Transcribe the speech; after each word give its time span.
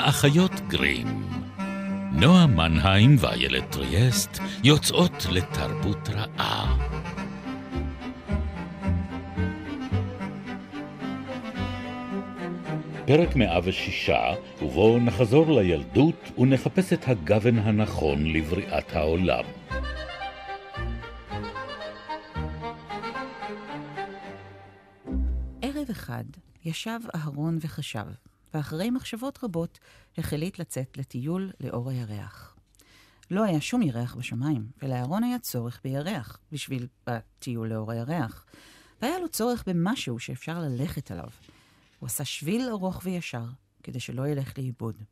האחיות 0.00 0.60
גרים. 0.68 1.06
נועה 2.12 2.46
מנהיים 2.46 3.16
ואיילת 3.18 3.72
טריאסט 3.72 4.38
יוצאות 4.64 5.26
לתרבות 5.30 6.08
רעה. 6.08 6.76
פרק 13.06 13.36
106, 13.36 14.10
ובו 14.62 14.98
נחזור 14.98 15.60
לילדות 15.60 16.30
ונחפש 16.38 16.92
את 16.92 17.08
הגוון 17.08 17.58
הנכון 17.58 18.26
לבריאת 18.26 18.96
העולם. 18.96 19.44
ערב 25.62 25.90
אחד 25.90 26.24
ישב 26.64 27.00
אהרון 27.14 27.58
וחשב, 27.60 28.06
ואחרי 28.54 28.90
מחשבות 28.90 29.44
רבות 29.44 29.78
החליט 30.18 30.58
לצאת 30.58 30.96
לטיול 30.96 31.50
לאור 31.60 31.90
הירח. 31.90 32.56
לא 33.30 33.44
היה 33.44 33.60
שום 33.60 33.82
ירח 33.82 34.14
בשמיים, 34.14 34.70
ולאהרון 34.82 35.24
היה 35.24 35.38
צורך 35.38 35.80
בירח 35.84 36.38
בשביל 36.52 36.86
הטיול 37.06 37.68
לאור 37.68 37.92
הירח, 37.92 38.46
והיה 39.02 39.18
לו 39.18 39.28
צורך 39.28 39.64
במשהו 39.66 40.18
שאפשר 40.18 40.58
ללכת 40.58 41.10
עליו. 41.10 41.28
הוא 41.98 42.06
עשה 42.06 42.24
שביל 42.24 42.68
ארוך 42.68 43.00
וישר, 43.04 43.44
כדי 43.82 44.00
שלא 44.00 44.28
ילך 44.28 44.58
לאיבוד. 44.58 45.02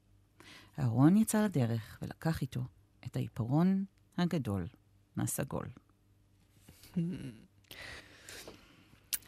אהרון 0.78 1.16
יצא 1.16 1.44
לדרך 1.44 1.98
ולקח 2.02 2.42
איתו 2.42 2.60
את 3.06 3.16
העיפרון 3.16 3.84
הגדול 4.18 4.66
מהסגול. 5.16 5.66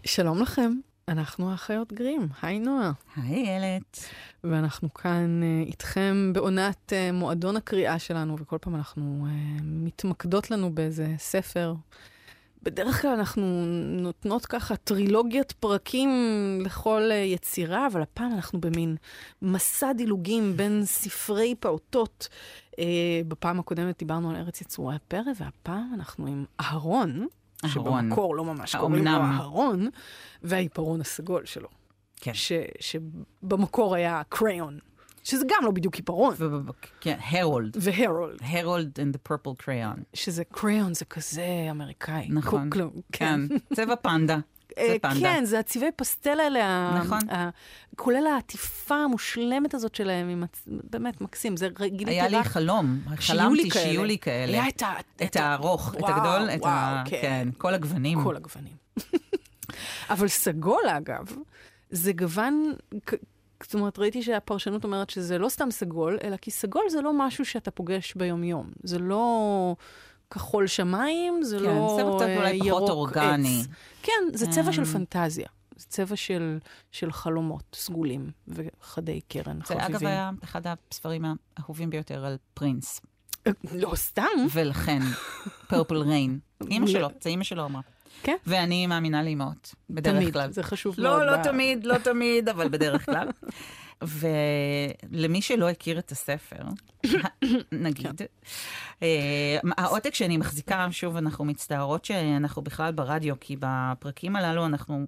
שלום 0.05 0.43
לכם, 0.43 0.73
אנחנו 1.11 1.51
האחיות 1.51 1.93
גרים. 1.93 2.29
היי 2.43 2.59
נועה. 2.59 2.93
היי 3.17 3.49
איילת. 3.49 4.05
ואנחנו 4.45 4.95
כאן 4.95 5.41
uh, 5.43 5.69
איתכם 5.69 6.31
בעונת 6.35 6.93
uh, 6.93 7.13
מועדון 7.13 7.57
הקריאה 7.57 7.99
שלנו, 7.99 8.37
וכל 8.41 8.59
פעם 8.61 8.75
אנחנו 8.75 9.27
uh, 9.27 9.63
מתמקדות 9.63 10.51
לנו 10.51 10.75
באיזה 10.75 11.15
ספר. 11.19 11.75
בדרך 12.63 13.03
כלל 13.03 13.11
אנחנו 13.11 13.65
נותנות 14.01 14.47
ככה 14.47 14.77
טרילוגיית 14.77 15.53
פרקים 15.53 16.11
לכל 16.65 17.03
uh, 17.11 17.15
יצירה, 17.15 17.87
אבל 17.87 18.03
הפעם 18.03 18.33
אנחנו 18.33 18.61
במין 18.61 18.97
מסע 19.43 19.93
דילוגים 19.93 20.57
בין 20.57 20.83
ספרי 20.85 21.55
פעוטות. 21.61 22.29
Uh, 22.73 22.77
בפעם 23.29 23.61
הקודמת 23.61 23.99
דיברנו 23.99 24.31
על 24.31 24.37
ארץ 24.37 24.61
יצורי 24.61 24.95
הפרא, 24.97 25.33
והפעם 25.39 25.91
אנחנו 25.95 26.27
עם 26.27 26.45
אהרון. 26.61 27.27
שבמקור 27.67 28.37
לא 28.37 28.45
ממש 28.45 28.77
קוראים 28.77 29.05
לו 29.05 29.11
אהרון, 29.11 29.89
והעיפרון 30.43 31.01
הסגול 31.01 31.47
שלו. 31.47 31.69
כן. 32.17 32.35
ש, 32.35 32.53
שבמקור 32.81 33.95
היה 33.95 34.23
קריון, 34.29 34.79
שזה 35.25 35.45
גם 35.49 35.65
לא 35.65 35.71
בדיוק 35.71 35.95
עיפרון. 35.95 36.35
כן, 37.01 37.19
הרולד. 37.31 37.77
והרולד. 37.81 38.39
הרולד 38.43 38.99
and 39.01 39.17
the 39.17 39.33
purple 39.33 39.63
crayon. 39.65 40.01
שזה 40.15 40.45
קריון, 40.45 40.95
זה 40.95 41.05
כזה 41.05 41.67
אמריקאי. 41.71 42.29
נכון. 42.31 42.71
קוקלו, 42.71 42.91
כן. 43.13 43.41
צבע 43.75 43.97
פנדה. 43.97 44.39
זה 44.79 44.97
פנדה. 45.03 45.21
כן, 45.21 45.45
זה 45.45 45.59
הצבעי 45.59 45.93
פסטל 45.97 46.41
האלה, 46.41 46.91
נכון. 47.05 47.31
ה- 47.31 47.49
כולל 47.97 48.27
העטיפה 48.27 48.95
המושלמת 48.95 49.75
הזאת 49.75 49.95
שלהם, 49.95 50.29
עם 50.29 50.45
באמת 50.67 51.21
מקסים. 51.21 51.57
זה 51.57 51.69
גיליתי 51.87 52.11
היה 52.11 52.29
לי 52.29 52.37
רק 52.37 52.47
חלום, 52.47 53.01
חלמתי. 53.17 53.71
שיהיו 53.71 54.05
לי 54.05 54.19
כאלה. 54.19 54.53
היה 54.53 54.69
את 54.69 54.83
ה... 54.83 54.93
את 55.25 55.37
הארוך, 55.37 55.95
את 55.95 56.03
הגדול, 56.05 56.51
את 56.55 56.65
ה... 56.65 57.03
כן. 57.07 57.19
כן, 57.23 57.49
כל 57.59 57.75
הגוונים. 57.75 58.23
כל 58.23 58.37
הגוונים. 58.37 58.73
אבל 60.11 60.29
סגול, 60.29 60.83
אגב, 60.89 61.33
זה 61.91 62.13
גוון, 62.13 62.73
זאת 63.63 63.75
אומרת, 63.75 63.99
ראיתי 63.99 64.23
שהפרשנות 64.23 64.85
אומרת 64.85 65.11
שזה 65.11 65.39
לא 65.39 65.49
סתם 65.49 65.71
סגול, 65.71 66.19
אלא 66.25 66.37
כי 66.37 66.51
סגול 66.51 66.83
זה 66.89 67.01
לא 67.01 67.13
משהו 67.19 67.45
שאתה 67.45 67.71
פוגש 67.71 68.15
ביום-יום. 68.15 68.71
זה 68.83 68.99
לא 68.99 69.77
כחול 70.31 70.67
שמיים, 70.67 71.43
זה 71.43 71.59
כן, 71.59 71.65
לא 71.65 71.97
צבע 72.01 72.17
קצת 72.17 72.27
אה, 72.29 72.37
אולי 72.37 72.59
פחות 72.59 72.67
ירוק 72.69 72.91
אורגני. 72.91 73.61
עץ. 73.61 73.67
כן, 74.03 74.13
זה 74.35 74.47
צבע 74.51 74.73
של 74.73 74.81
אמ. 74.81 74.87
פנטזיה. 74.87 75.49
זה 75.77 75.87
צבע 75.89 76.17
של, 76.17 76.59
של 76.93 77.13
חלומות 77.13 77.63
סגולים 77.75 78.31
וחדי 78.49 79.21
קרן 79.21 79.59
זה 79.67 79.75
חביבים. 79.75 79.85
אגב 79.97 80.07
היה 80.07 80.31
אחד 80.45 80.63
הספרים 80.67 81.25
האהובים 81.59 81.91
ביותר 81.91 82.25
על 82.25 82.37
פרינס, 82.55 83.01
לא 83.73 83.93
סתם. 83.95 84.23
ולכן 84.53 85.01
פרפל 85.69 85.97
ריין. 85.97 86.39
אימא 86.71 86.87
שלו, 86.87 87.09
זה 87.21 87.31
אימא 87.31 87.45
שלו 87.45 87.65
אמרה. 87.65 87.83
כן. 88.23 88.37
ואני 88.47 88.87
מאמינה 88.87 89.23
לאמהות, 89.23 89.75
בדרך 89.91 90.17
תמיד, 90.17 90.33
כלל. 90.33 90.53
זה 90.53 90.63
חשוב 90.63 90.95
מאוד. 90.99 91.21
לא, 91.21 91.27
לא 91.27 91.37
ב- 91.37 91.43
תמיד, 91.43 91.85
לא 91.85 91.99
תמיד, 91.99 92.49
אבל 92.49 92.69
בדרך 92.69 93.05
כלל. 93.07 93.29
ולמי 94.03 95.43
שלא 95.43 95.69
הכיר 95.69 95.99
את 95.99 96.13
הספר, 96.13 96.63
נגיד, 97.73 98.23
אה, 99.03 99.59
העותק 99.79 100.15
שאני 100.15 100.37
מחזיקה, 100.37 100.87
שוב, 100.91 101.17
אנחנו 101.17 101.45
מצטערות 101.45 102.05
שאנחנו 102.05 102.63
בכלל 102.63 102.93
ברדיו, 102.93 103.35
כי 103.41 103.57
בפרקים 103.61 104.37
הללו 104.37 104.67
אנחנו 104.67 105.07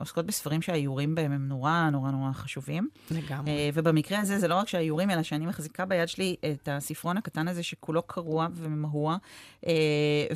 עוסקות 0.00 0.26
בספרים 0.26 0.62
שהאיורים 0.62 1.14
בהם 1.14 1.32
הם 1.32 1.48
נורא 1.48 1.88
נורא 1.92 2.10
נורא 2.10 2.32
חשובים. 2.32 2.88
לגמרי. 3.10 3.50
אה, 3.50 3.70
ובמקרה 3.74 4.18
הזה 4.20 4.38
זה 4.38 4.48
לא 4.48 4.54
רק 4.54 4.68
שהאיורים, 4.68 5.10
אלא 5.10 5.22
שאני 5.22 5.46
מחזיקה 5.46 5.84
ביד 5.84 6.08
שלי 6.08 6.36
את 6.52 6.68
הספרון 6.72 7.16
הקטן 7.16 7.48
הזה 7.48 7.62
שכולו 7.62 8.02
קרוע 8.02 8.48
וממהוע, 8.54 9.16
אה, 9.66 9.72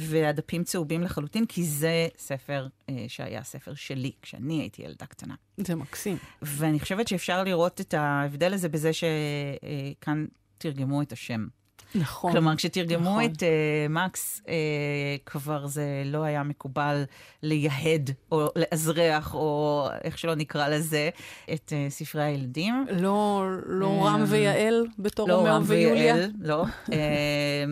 והדפים 0.01 0.65
צהובים 0.65 1.03
לחלוטין, 1.03 1.47
כי 1.47 1.65
זה 1.65 2.09
ספר 2.19 2.67
אה, 2.89 3.05
שהיה 3.09 3.43
ספר 3.43 3.75
שלי 3.75 4.13
כשאני 4.23 4.61
הייתי 4.61 4.83
ילדה 4.83 5.07
קטנה. 5.07 5.35
זה 5.57 5.75
מקסים. 5.75 6.17
ואני 6.43 6.81
חושבת 6.81 7.09
שאפשר 7.09 7.45
לראות 7.45 7.81
את 7.81 7.95
ההבדל 7.95 8.55
הזה 8.55 8.69
בזה 8.69 8.91
שכאן 8.93 10.27
תרגמו 10.59 11.03
את 11.03 11.13
השם. 11.13 11.47
נכון. 11.94 12.32
כלומר, 12.32 12.56
כשתרגמו 12.56 13.10
נכון. 13.10 13.25
את 13.25 13.43
uh, 13.43 13.47
מקס, 13.91 14.41
uh, 14.44 14.49
כבר 15.27 15.66
זה 15.66 15.84
לא 16.05 16.22
היה 16.25 16.43
מקובל 16.43 17.03
לייהד 17.43 18.10
או 18.32 18.49
לאזרח, 18.56 19.34
או 19.34 19.87
איך 20.05 20.19
שלא 20.19 20.34
נקרא 20.34 20.69
לזה, 20.69 21.09
את 21.53 21.72
uh, 21.72 21.91
ספרי 21.93 22.22
הילדים. 22.22 22.87
לא, 22.91 23.44
לא 23.66 24.06
רם 24.06 24.25
ויעל 24.27 24.87
בתור 24.99 25.28
לא 25.28 25.34
רומאו 25.34 25.55
רם 25.55 25.62
ויוליה? 25.66 26.15
ויעל, 26.15 26.31
לא. 26.41 26.65
אמ, 26.93 26.97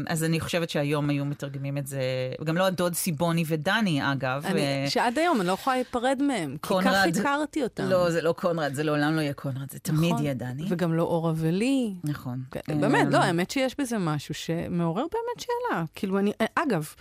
אז 0.09 0.25
אני 0.25 0.41
חושבת 0.41 0.71
שהיום 0.71 1.11
היו 1.11 1.25
מתרגמים 1.25 1.79
את 1.79 1.87
זה, 1.87 2.01
גם 2.45 2.57
לא 2.57 2.67
הדוד 2.67 2.95
סיבוני 2.95 3.45
ודני, 3.47 4.13
אגב. 4.13 4.47
אני, 4.47 4.61
אה, 4.61 4.85
שעד 4.91 5.19
היום 5.19 5.41
אני 5.41 5.49
לא 5.49 5.53
יכולה 5.53 5.77
להיפרד 5.77 6.19
מהם, 6.23 6.57
כי 6.63 6.69
קונרד- 6.69 7.15
כך 7.15 7.21
הכרתי 7.21 7.63
אותם. 7.63 7.85
לא, 7.85 8.11
זה 8.11 8.23
לא 8.23 8.33
קונרד, 8.33 8.75
זה 8.75 8.83
לעולם 8.83 9.17
לא 9.17 9.21
יהיה 9.21 9.33
קונרד, 9.33 9.71
זה 9.71 9.79
תמיד 9.79 10.13
נכון. 10.13 10.25
יהיה 10.25 10.35
דני. 10.35 10.65
וגם 10.69 10.93
לא 10.95 11.03
אורה 11.03 11.33
ולי. 11.37 11.95
נכון. 12.05 12.43
כן, 12.51 12.81
באמת, 12.81 13.07
אמ, 13.07 13.13
לא, 13.13 13.19
האמת 13.19 13.51
שיש 13.51 13.81
בזה 13.81 13.99
משהו 14.15 14.35
שמעורר 14.35 15.07
באמת 15.13 15.41
שאלה. 15.41 15.85
כאילו, 15.95 16.19
אני, 16.19 16.33
אגב, 16.55 16.95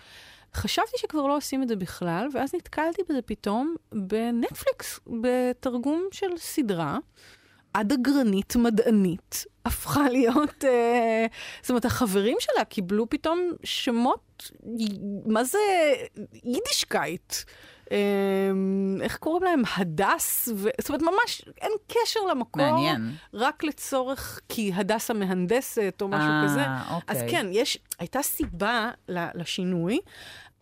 חשבתי 0.53 0.97
שכבר 0.97 1.27
לא 1.27 1.38
עושים 1.38 1.63
את 1.63 1.67
זה 1.67 1.75
בכלל, 1.75 2.27
ואז 2.33 2.55
נתקלתי 2.55 3.01
בזה 3.09 3.22
פתאום 3.22 3.75
בנטפליקס, 3.91 4.99
בתרגום 5.21 6.07
של 6.11 6.38
סדרה. 6.38 6.97
עד 7.73 7.94
אגרנית 7.94 8.55
מדענית 8.55 9.45
הפכה 9.66 10.09
להיות, 10.16 10.66
אה, 10.66 11.25
זאת 11.61 11.69
אומרת, 11.69 11.85
החברים 11.85 12.38
שלה 12.39 12.66
קיבלו 12.66 13.09
פתאום 13.09 13.51
שמות, 13.63 14.51
מה 15.25 15.44
זה 15.44 15.59
יידישקייט? 16.44 17.33
אה, 17.91 18.52
איך 19.02 19.18
קוראים 19.18 19.44
להם? 19.44 19.62
הדס? 19.78 20.50
ו... 20.56 20.69
זאת 20.81 20.90
אומרת, 20.90 21.02
ממש 21.02 21.41
אין 21.62 21.72
קשר 21.88 22.19
למקור. 22.31 22.63
מעניין. 22.63 23.12
רק 23.34 23.63
לצורך, 23.63 24.40
כי 24.50 24.72
הדס 24.75 25.12
המהנדסת 25.12 25.97
או 26.01 26.07
משהו 26.07 26.30
אה, 26.30 26.44
כזה. 26.44 26.63
אוקיי. 26.96 27.18
אז 27.18 27.24
כן, 27.31 27.47
יש, 27.51 27.78
הייתה 28.00 28.22
סיבה 28.22 28.90
לשינוי, 29.09 30.00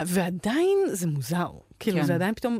ועדיין 0.05 0.77
זה 0.91 1.07
מוזר. 1.07 1.47
כאילו, 1.79 1.97
כן. 1.97 2.03
זה 2.03 2.15
עדיין 2.15 2.35
פתאום 2.35 2.59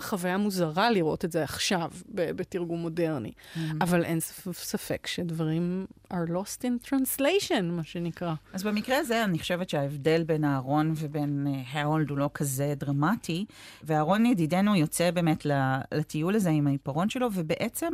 חוויה 0.00 0.36
מוזרה 0.36 0.90
לראות 0.90 1.24
את 1.24 1.32
זה 1.32 1.42
עכשיו, 1.44 1.90
ב- 2.14 2.30
בתרגום 2.30 2.80
מודרני. 2.80 3.32
Mm-hmm. 3.32 3.58
אבל 3.80 4.04
אין 4.04 4.18
ספ- 4.20 4.52
ספק 4.52 5.06
שדברים 5.06 5.86
are 6.12 6.28
lost 6.28 6.62
in 6.62 6.88
translation, 6.88 7.62
מה 7.62 7.84
שנקרא. 7.84 8.34
אז 8.52 8.62
במקרה 8.62 8.98
הזה 8.98 9.24
אני 9.24 9.38
חושבת 9.38 9.70
שההבדל 9.70 10.22
בין 10.22 10.44
אהרון 10.44 10.92
ובין 10.96 11.46
אה, 11.50 11.80
הרולד 11.80 12.10
הוא 12.10 12.18
לא 12.18 12.30
כזה 12.34 12.74
דרמטי, 12.76 13.44
ואהרון 13.84 14.26
ידידנו 14.26 14.76
יוצא 14.76 15.10
באמת 15.10 15.46
לטיול 15.94 16.34
הזה 16.34 16.50
עם 16.50 16.66
העיפרון 16.66 17.08
שלו, 17.08 17.28
ובעצם 17.32 17.92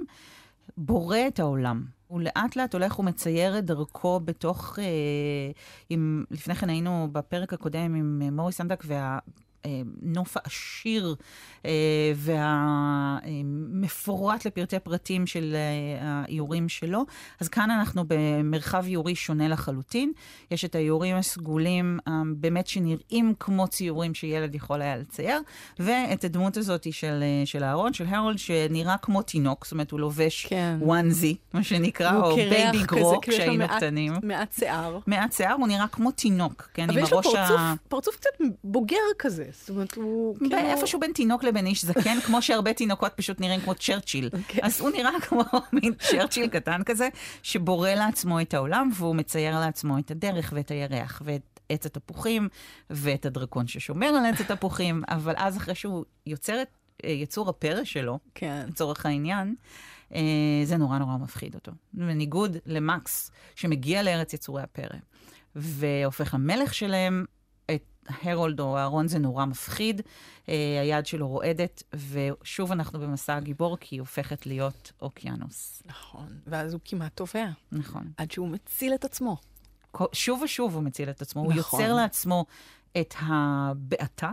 בורא 0.76 1.18
את 1.28 1.40
העולם. 1.40 1.84
הוא 2.06 2.20
לאט 2.20 2.56
לאט 2.56 2.74
הולך 2.74 2.98
ומצייר 2.98 3.58
את 3.58 3.64
דרכו 3.64 4.20
בתוך... 4.20 4.78
אה, 4.78 4.84
עם, 5.90 6.24
לפני 6.30 6.54
כן 6.54 6.70
היינו 6.70 7.08
בפרק 7.12 7.52
הקודם 7.52 7.94
עם 7.94 8.22
אה, 8.24 8.30
מוריס 8.30 8.56
סנדק, 8.56 8.84
וה... 8.86 9.18
הנוף 9.64 10.36
העשיר 10.36 11.14
והמפורט 13.24 14.46
לפרטי 14.46 14.78
פרטים 14.78 15.26
של 15.26 15.56
האיורים 16.00 16.68
שלו. 16.68 17.04
אז 17.40 17.48
כאן 17.48 17.70
אנחנו 17.70 18.04
במרחב 18.08 18.84
איורי 18.86 19.14
שונה 19.14 19.48
לחלוטין. 19.48 20.12
יש 20.50 20.64
את 20.64 20.74
האיורים 20.74 21.16
הסגולים, 21.16 21.98
באמת 22.36 22.66
שנראים 22.66 23.34
כמו 23.40 23.68
ציורים 23.68 24.14
שילד 24.14 24.54
יכול 24.54 24.82
היה 24.82 24.96
לצייר, 24.96 25.40
ואת 25.78 26.24
הדמות 26.24 26.56
הזאת 26.56 26.92
של, 26.92 27.22
של 27.44 27.64
אהרון, 27.64 27.92
של 27.92 28.06
הרולד, 28.06 28.38
שנראה 28.38 28.96
כמו 28.96 29.22
תינוק, 29.22 29.64
זאת 29.64 29.72
אומרת, 29.72 29.90
הוא 29.90 30.00
לובש 30.00 30.46
כן. 30.46 30.78
onesie, 30.80 31.36
מה 31.54 31.62
שנקרא, 31.62 32.20
או 32.20 32.36
Babygro 32.36 33.28
כשהיינו 33.28 33.68
קטנים. 33.68 34.12
מעט 34.22 34.52
שיער. 34.52 34.98
מעט 35.06 35.32
שיער, 35.32 35.54
הוא 35.54 35.68
נראה 35.68 35.88
כמו 35.88 36.10
תינוק, 36.10 36.70
כן, 36.74 36.90
עם 36.90 36.98
הראש 36.98 37.26
ה... 37.26 37.28
אבל 37.28 37.44
יש 37.44 37.50
לו 37.50 37.56
פרצוף 37.88 38.16
קצת 38.16 38.30
בוגר 38.64 38.96
כזה, 39.18 39.44
זאת 39.52 39.70
אומרת, 39.70 39.94
הוא 39.94 40.36
כאילו... 40.38 40.56
איפשהו 40.56 41.00
בין 41.00 41.12
תינוק 41.12 41.44
לבין 41.44 41.66
איש 41.66 41.84
זקן, 41.84 42.20
כמו 42.26 42.42
שהרבה 42.42 42.72
תינוקות 42.72 43.12
פשוט 43.16 43.40
נראים 43.40 43.60
כמו 43.60 43.74
צ'רצ'יל. 43.74 44.30
אוקיי. 44.32 44.60
אז 44.62 44.80
הוא 44.80 44.90
נראה 44.90 45.20
כמו 45.28 45.42
מין 45.72 45.94
צ'רצ'יל 45.94 46.46
קטן 46.48 46.82
כזה, 46.82 47.08
שבורא 47.42 47.90
לעצמו 47.90 48.40
את 48.40 48.54
העולם, 48.54 48.90
והוא 48.94 49.16
מצייר 49.16 49.60
לעצמו 49.60 49.98
את 49.98 50.10
הדרך 50.10 50.52
ואת 50.56 50.70
הירח 50.70 51.22
ואת 51.24 51.60
עץ 51.68 51.86
התפוחים, 51.86 52.48
ואת 52.90 53.26
הדרקון 53.26 53.66
ששומר 53.66 54.06
על 54.06 54.26
עץ 54.26 54.40
התפוחים, 54.40 55.02
אבל 55.08 55.34
אז 55.36 55.56
אחרי 55.56 55.74
שהוא 55.74 56.04
יוצר 56.26 56.62
את 56.62 56.68
אה, 57.04 57.10
יצור 57.10 57.48
הפרא 57.48 57.84
שלו, 57.84 58.18
כן. 58.34 58.64
לצורך 58.68 59.06
העניין, 59.06 59.54
אה, 60.14 60.20
זה 60.64 60.76
נורא 60.76 60.98
נורא 60.98 61.16
מפחיד 61.16 61.54
אותו. 61.54 61.72
בניגוד 61.92 62.56
למקס, 62.66 63.30
שמגיע 63.54 64.02
לארץ 64.02 64.34
יצורי 64.34 64.62
הפרא, 64.62 64.98
והופך 65.56 66.34
למלך 66.34 66.74
שלהם, 66.74 67.24
את 67.74 67.82
הרולד 68.22 68.60
או 68.60 68.76
אהרון 68.76 69.08
זה 69.08 69.18
נורא 69.18 69.44
מפחיד, 69.44 70.00
אה, 70.48 70.80
היד 70.80 71.06
שלו 71.06 71.28
רועדת, 71.28 71.82
ושוב 72.10 72.72
אנחנו 72.72 73.00
במסע 73.00 73.36
הגיבור, 73.36 73.76
כי 73.80 73.94
היא 73.94 74.00
הופכת 74.00 74.46
להיות 74.46 74.92
אוקיינוס. 75.02 75.82
נכון, 75.86 76.38
ואז 76.46 76.72
הוא 76.72 76.80
כמעט 76.84 77.14
טובע. 77.14 77.46
נכון. 77.72 78.12
עד 78.16 78.30
שהוא 78.30 78.48
מציל 78.48 78.94
את 78.94 79.04
עצמו. 79.04 79.36
שוב 80.12 80.42
ושוב 80.42 80.74
הוא 80.74 80.82
מציל 80.82 81.10
את 81.10 81.22
עצמו. 81.22 81.42
נכון. 81.42 81.54
הוא 81.54 81.62
יוצר 81.62 81.94
לעצמו 81.94 82.46
את 83.00 83.14
הבעתה, 83.18 84.30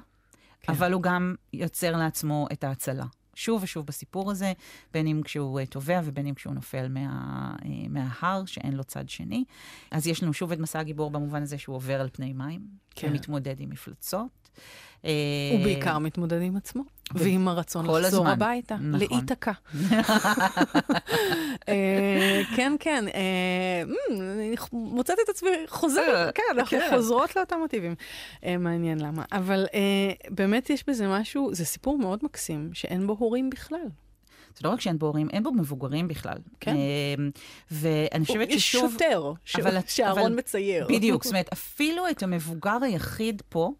כן. 0.62 0.74
אבל 0.74 0.94
הוא 0.94 1.02
גם 1.02 1.36
יוצר 1.54 1.96
לעצמו 1.96 2.48
את 2.52 2.64
ההצלה. 2.64 3.06
שוב 3.40 3.64
ושוב 3.64 3.86
בסיפור 3.86 4.32
הזה, 4.32 4.54
בין 4.94 5.08
אם 5.08 5.22
כשהוא 5.24 5.60
טובע 5.70 5.96
אה, 5.96 6.02
ובין 6.04 6.28
אם 6.28 6.34
כשהוא 6.34 6.54
נופל 6.54 6.88
מה, 6.88 7.56
אה, 7.66 7.70
מההר, 7.90 8.46
שאין 8.46 8.74
לו 8.74 8.84
צד 8.84 9.10
שני. 9.10 9.44
אז 9.92 10.08
יש 10.08 10.24
לנו 10.24 10.34
שוב 10.34 10.52
את 10.52 10.60
מסע 10.60 10.80
הגיבור 10.80 11.12
במובן 11.12 11.42
הזה 11.42 11.58
שהוא 11.58 11.76
עובר 11.76 12.02
על 12.02 12.10
פני 12.14 12.34
מים, 12.34 12.62
כן. 12.96 13.08
ומתמודד 13.10 13.60
עם 13.60 13.70
מפלצות. 13.70 14.50
הוא 15.02 15.10
בעיקר 15.64 16.00
מתמודד 16.00 16.42
עם 16.42 16.58
עצמו. 16.58 16.84
ועם 17.16 17.48
הרצון 17.48 17.86
לחזור 17.86 18.06
הזמן. 18.06 18.28
הביתה, 18.28 18.76
נכון. 18.76 19.00
להיתקע. 19.00 19.52
אה, 21.70 22.42
כן, 22.56 22.76
כן, 22.80 23.06
אה, 23.08 23.84
אני 24.12 24.56
מוצאת 24.72 25.18
את 25.24 25.30
עצמי 25.30 25.50
חוזרת, 25.68 26.28
אה, 26.28 26.32
כן, 26.32 26.44
אנחנו 26.52 26.78
כן. 26.80 26.90
חוזרות 26.96 27.36
לאותם 27.36 27.60
מוטיבים. 27.60 27.96
מעניין 28.60 29.00
למה. 29.00 29.24
אבל 29.32 29.66
באמת 30.30 30.70
יש 30.70 30.84
בזה 30.88 31.08
משהו, 31.08 31.50
זה 31.54 31.66
סיפור 31.66 31.98
מאוד 31.98 32.20
מקסים, 32.24 32.70
שאין 32.74 33.08
בו 33.08 33.16
הורים 33.20 33.50
בכלל. 33.50 33.88
זה 34.56 34.68
לא 34.68 34.70
רק 34.70 34.82
שאין 34.82 35.00
בו 35.00 35.06
הורים, 35.06 35.30
אין 35.30 35.44
בו 35.44 35.52
מבוגרים 35.52 36.08
בכלל. 36.08 36.38
כן. 36.60 36.76
ואני 37.72 38.26
חושבת 38.26 38.52
ששוב... 38.52 38.86
יש 38.86 38.92
שוטר, 38.94 39.34
שאהרון 39.88 40.40
מצייר. 40.40 40.88
בדיוק, 40.90 41.24
זאת 41.26 41.34
אומרת, 41.34 41.50
אפילו 41.54 42.10
את 42.10 42.24
המבוגר 42.24 42.78
היחיד 42.82 43.42
פה, 43.50 43.72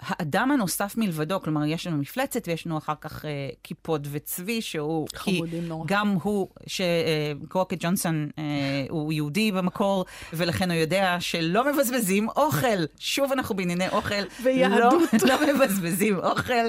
האדם 0.00 0.50
הנוסף 0.50 0.94
מלבדו, 0.96 1.40
כלומר, 1.40 1.64
יש 1.64 1.86
לנו 1.86 1.96
מפלצת 1.96 2.48
ויש 2.48 2.66
לנו 2.66 2.78
אחר 2.78 2.92
כך 3.00 3.24
אה, 3.24 3.30
קיפוד 3.62 4.08
וצבי, 4.10 4.62
שהוא... 4.62 5.08
חמודים 5.14 5.68
נורא. 5.68 5.84
גם 5.88 6.16
הוא, 6.22 6.48
שקרוקט 6.66 7.72
אה, 7.72 7.78
ג'ונסון 7.80 8.28
אה, 8.38 8.42
הוא 8.90 9.12
יהודי 9.12 9.52
במקור, 9.52 10.04
ולכן 10.32 10.70
הוא 10.70 10.80
יודע 10.80 11.16
שלא 11.20 11.72
מבזבזים 11.72 12.28
אוכל. 12.28 12.84
שוב 12.98 13.32
אנחנו 13.32 13.54
בענייני 13.54 13.88
אוכל. 13.88 14.14
ויהדות. 14.42 15.12
לא, 15.24 15.28
לא 15.28 15.54
מבזבזים 15.54 16.18
אוכל. 16.18 16.66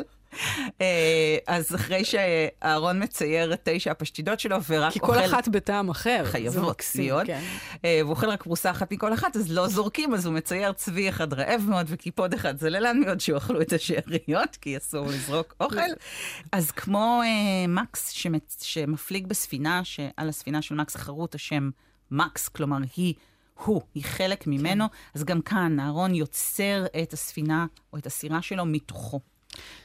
אה, 0.82 1.38
אז 1.48 1.76
אחרי 1.76 2.06
שאהרון 2.06 3.04
מצייר 3.04 3.54
את 3.54 3.60
תשע 3.64 3.92
הפשטידות 3.92 4.40
שלו, 4.40 4.58
ורק 4.70 4.96
אוכל... 4.96 5.14
כי 5.14 5.20
כל 5.20 5.26
אחת 5.26 5.48
בטעם 5.48 5.90
אחר. 5.90 6.22
חייבות 6.26 6.84
להיות. 6.96 7.28
כן. 7.28 7.42
אה, 7.86 8.00
והוא 8.02 8.10
אוכל 8.12 8.30
רק 8.30 8.44
פרוסה 8.44 8.72
אחת 8.72 8.94
מכל 8.94 9.14
אחת, 9.14 9.36
אז 9.36 9.52
לא 9.52 9.68
זורקים, 9.68 10.14
אז 10.14 10.26
הוא 10.26 10.34
מצייר 10.34 10.72
צבי 10.74 11.10
אחד 11.10 11.34
רעב 11.34 11.66
מאוד 11.70 11.86
וקיפוד 11.90 12.34
אחד 12.34 12.60
זללן 12.60 13.00
מאוד, 13.00 13.20
שיאכלו 13.20 13.62
את 13.62 13.74
השאריות, 13.74 14.56
כי 14.62 14.78
אסור 14.78 15.08
לזרוק 15.08 15.56
אוכל. 15.60 15.80
אז 16.52 16.72
כמו 16.72 17.22
אה, 17.24 17.68
מקס 17.68 18.14
שמפליג 18.62 19.28
בספינה, 19.28 19.84
שעל 19.84 20.30
הספינה 20.30 20.62
של 20.62 20.76
מקס 20.76 20.96
חרוט 20.96 21.36
השם 21.36 21.70
מקס, 22.12 22.48
כלומר 22.48 22.78
היא... 22.96 23.14
הוא, 23.64 23.82
היא 23.94 24.04
חלק 24.04 24.48
ממנו, 24.48 24.86
כן. 24.90 24.96
אז 25.14 25.24
גם 25.24 25.42
כאן 25.42 25.80
אהרון 25.80 26.16
יוצר 26.16 26.86
את 27.04 27.14
הספינה 27.14 27.66
או 27.94 27.98
את 27.98 28.06
הסירה 28.06 28.42
שלו 28.42 28.66
מתוכו. 28.66 29.20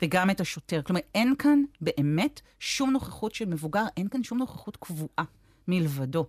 וגם 0.03 0.31
את 0.31 0.41
השוטר. 0.41 0.83
כלומר, 0.83 1.01
אין 1.15 1.35
כאן 1.39 1.63
באמת 1.81 2.41
שום 2.61 2.91
נוכחות 2.91 3.35
של 3.35 3.45
מבוגר, 3.45 3.85
אין 3.97 4.09
כאן 4.09 4.23
שום 4.23 4.39
נוכחות 4.39 4.77
קבועה 4.77 5.25
מלבדו. 5.69 6.27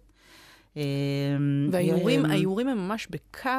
אמ, 0.76 0.82
והאיורים, 1.72 2.26
האיורים 2.26 2.68
הם 2.68 2.78
ממש 2.78 3.08
בקו 3.10 3.50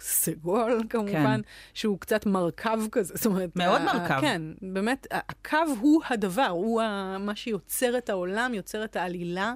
סגול, 0.00 0.82
כמובן, 0.90 1.12
כן. 1.12 1.40
שהוא 1.74 1.98
קצת 1.98 2.26
מרכב 2.26 2.80
כזה, 2.92 3.14
זאת 3.16 3.26
אומרת... 3.26 3.56
מאוד 3.56 3.82
מרכב. 3.82 4.20
כן, 4.20 4.42
באמת, 4.62 5.06
הקו 5.10 5.58
הוא 5.80 6.02
הדבר, 6.10 6.46
הוא 6.46 6.82
מה 7.20 7.36
שיוצר 7.36 7.98
את 7.98 8.10
העולם, 8.10 8.54
יוצר 8.54 8.84
את 8.84 8.96
העלילה. 8.96 9.54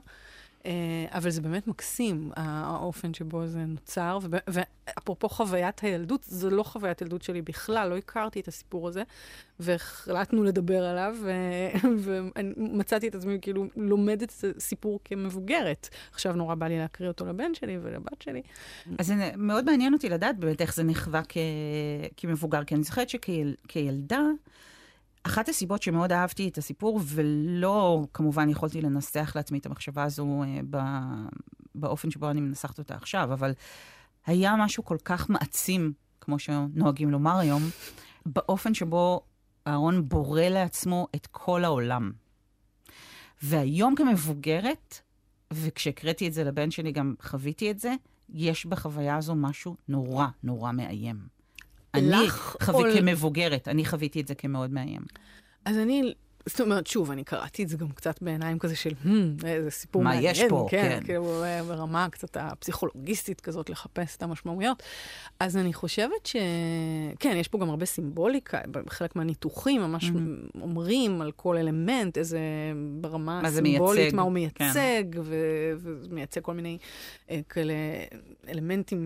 אה, 0.66 1.18
אבל 1.18 1.30
זה 1.30 1.40
באמת 1.40 1.66
מקסים, 1.66 2.30
האופן 2.36 3.14
שבו 3.14 3.46
זה 3.46 3.58
נוצר. 3.58 4.18
ואפרופו 4.48 5.28
חוויית 5.28 5.80
הילדות, 5.80 6.24
זו 6.24 6.50
לא 6.50 6.62
חוויית 6.62 7.00
ילדות 7.00 7.22
שלי 7.22 7.42
בכלל, 7.42 7.88
לא 7.88 7.96
הכרתי 7.96 8.40
את 8.40 8.48
הסיפור 8.48 8.88
הזה, 8.88 9.02
והחלטנו 9.60 10.44
לדבר 10.44 10.84
עליו, 10.84 11.16
ומצאתי 11.98 13.08
את 13.08 13.14
עצמי 13.14 13.38
כאילו 13.42 13.66
לומדת 13.76 14.32
את 14.38 14.56
הסיפור 14.56 15.00
כמבוגרת. 15.04 15.88
עכשיו 16.12 16.32
נורא 16.32 16.54
בא 16.54 16.66
לי 16.66 16.78
להקריא 16.78 17.08
אותו 17.08 17.26
לבן 17.26 17.54
שלי 17.54 17.78
ולבת 17.82 18.22
שלי. 18.22 18.42
אז 18.98 19.06
זה 19.06 19.30
מאוד 19.36 19.64
מעניין 19.64 19.92
אותי 19.92 20.08
לדעת 20.08 20.38
באמת 20.38 20.60
איך 20.60 20.74
זה 20.74 20.82
נחווה 20.82 21.22
כמבוגר, 22.16 22.64
כי 22.64 22.74
אני 22.74 22.82
זוכרת 22.82 23.08
שכילדה... 23.08 24.20
אחת 25.26 25.48
הסיבות 25.48 25.82
שמאוד 25.82 26.12
אהבתי 26.12 26.48
את 26.48 26.58
הסיפור, 26.58 27.00
ולא 27.04 28.04
כמובן 28.14 28.48
יכולתי 28.48 28.80
לנסח 28.80 29.32
לעצמי 29.36 29.58
את 29.58 29.66
המחשבה 29.66 30.02
הזו 30.02 30.42
אה, 30.42 30.60
ב, 30.70 30.78
באופן 31.74 32.10
שבו 32.10 32.30
אני 32.30 32.40
מנסחת 32.40 32.78
אותה 32.78 32.94
עכשיו, 32.94 33.32
אבל 33.32 33.52
היה 34.26 34.54
משהו 34.58 34.84
כל 34.84 34.96
כך 35.04 35.30
מעצים, 35.30 35.92
כמו 36.20 36.38
שנוהגים 36.38 37.10
לומר 37.10 37.38
היום, 37.38 37.62
באופן 38.26 38.74
שבו 38.74 39.20
אהרון 39.66 40.08
בורא 40.08 40.42
לעצמו 40.42 41.06
את 41.14 41.26
כל 41.30 41.64
העולם. 41.64 42.12
והיום 43.42 43.94
כמבוגרת, 43.94 45.00
וכשהקראתי 45.52 46.28
את 46.28 46.32
זה 46.32 46.44
לבן 46.44 46.70
שלי 46.70 46.92
גם 46.92 47.14
חוויתי 47.22 47.70
את 47.70 47.78
זה, 47.78 47.94
יש 48.28 48.66
בחוויה 48.66 49.16
הזו 49.16 49.34
משהו 49.34 49.76
נורא 49.88 50.26
נורא 50.42 50.72
מאיים. 50.72 51.35
אני 51.96 52.28
חווי 52.30 52.90
או... 52.90 52.96
כמבוגרת, 52.96 53.68
אני 53.68 53.84
חוויתי 53.84 54.20
את 54.20 54.28
זה 54.28 54.34
כמאוד 54.34 54.70
מאיים. 54.70 55.02
אז 55.64 55.78
אני 55.78 56.14
זאת 56.46 56.60
אומרת, 56.60 56.86
שוב, 56.86 57.10
אני 57.10 57.24
קראתי 57.24 57.62
את 57.62 57.68
זה 57.68 57.76
גם 57.76 57.88
קצת 57.88 58.22
בעיניים 58.22 58.58
כזה 58.58 58.76
של, 58.76 58.92
hmm, 59.04 59.46
איזה 59.46 59.70
סיפור 59.70 60.02
מה 60.02 60.10
מעניין. 60.10 60.36
מה 60.36 60.44
יש 60.44 60.50
פה, 60.50 60.66
כן. 60.70 60.88
כן, 61.00 61.04
כאילו 61.04 61.42
ברמה 61.68 62.08
קצת 62.10 62.36
הפסיכולוגיסטית 62.40 63.40
כזאת 63.40 63.70
לחפש 63.70 64.16
את 64.16 64.22
המשמעויות. 64.22 64.82
אז 65.40 65.56
אני 65.56 65.72
חושבת 65.72 66.26
ש... 66.26 66.36
כן, 67.18 67.36
יש 67.36 67.48
פה 67.48 67.58
גם 67.58 67.70
הרבה 67.70 67.86
סימבוליקה, 67.86 68.60
בחלק 68.70 69.16
מהניתוחים 69.16 69.80
ממש 69.80 70.04
mm-hmm. 70.04 70.60
אומרים 70.60 71.20
על 71.20 71.32
כל 71.32 71.56
אלמנט, 71.56 72.18
איזה 72.18 72.38
ברמה 73.00 73.42
סימבולית, 73.50 74.14
מה 74.14 74.22
הוא 74.22 74.32
מייצג, 74.32 75.04
כן. 75.12 75.20
ומייצג 76.10 76.40
כל 76.40 76.54
מיני 76.54 76.78
אה, 77.30 77.40
כאלה 77.48 77.74
אלמנטים, 78.48 79.00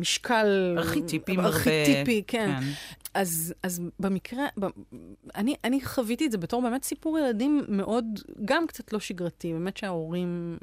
משקל... 0.00 0.74
ארכיטיפים. 0.78 1.40
ארכיטיפי, 1.40 2.22
כן. 2.26 2.60
כן. 2.60 2.66
אז, 3.14 3.54
אז 3.62 3.80
במקרה, 4.00 4.46
ב, 4.60 4.66
אני, 5.34 5.54
אני 5.64 5.80
חוויתי 5.80 6.26
את 6.26 6.32
זה 6.32 6.38
בתור 6.38 6.62
באמת 6.62 6.84
סיפור 6.84 7.18
ילדים 7.18 7.64
מאוד, 7.68 8.04
גם 8.44 8.66
קצת 8.66 8.92
לא 8.92 9.00
שגרתי, 9.00 9.52
באמת 9.52 9.76
שההורים, 9.76 10.58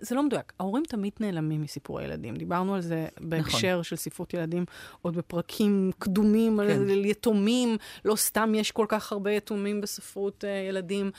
זה 0.00 0.14
לא 0.14 0.22
מדויק, 0.22 0.52
ההורים 0.60 0.82
תמיד 0.88 1.12
נעלמים 1.20 1.62
מסיפור 1.62 1.98
הילדים. 1.98 2.36
דיברנו 2.36 2.74
על 2.74 2.80
זה 2.80 3.06
בהקשר 3.20 3.72
נכון. 3.72 3.82
של 3.82 3.96
ספרות 3.96 4.34
ילדים, 4.34 4.64
עוד 5.02 5.16
בפרקים 5.16 5.90
קדומים, 5.98 6.56
כן. 6.56 6.70
על 6.70 7.04
יתומים, 7.04 7.76
לא 8.04 8.16
סתם 8.16 8.52
יש 8.54 8.70
כל 8.70 8.86
כך 8.88 9.12
הרבה 9.12 9.32
יתומים 9.32 9.80
בספרות 9.80 10.44
uh, 10.44 10.68
ילדים. 10.68 11.10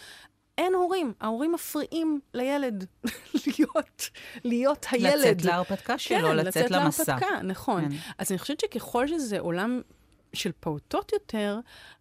אין 0.57 0.73
הורים, 0.73 1.13
ההורים 1.21 1.51
מפריעים 1.51 2.19
לילד 2.33 2.85
להיות, 3.47 4.09
להיות 4.43 4.85
הילד. 4.91 5.13
לצאת 5.15 5.45
להרפתקה 5.45 5.97
שלו, 5.97 6.27
כן, 6.27 6.35
לצאת, 6.35 6.47
לצאת 6.47 6.71
למסע. 6.71 7.03
להרפתקה, 7.07 7.41
נכון. 7.43 7.89
כן. 7.89 7.95
אז 8.17 8.31
אני 8.31 8.39
חושבת 8.39 8.59
שככל 8.59 9.07
שזה 9.07 9.39
עולם 9.39 9.81
של 10.33 10.51
פעוטות 10.59 11.13
יותר, 11.13 11.59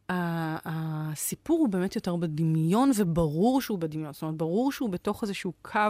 הסיפור 0.09 1.59
הוא 1.59 1.69
באמת 1.69 1.97
יותר 1.97 2.17
בדמיון, 2.17 2.91
וברור 2.97 3.61
שהוא 3.61 3.79
בדמיון. 3.79 4.13
זאת 4.13 4.23
אומרת, 4.23 4.37
ברור 4.37 4.73
שהוא 4.73 4.91
בתוך 4.91 5.23
איזשהו 5.23 5.53
קו 5.63 5.81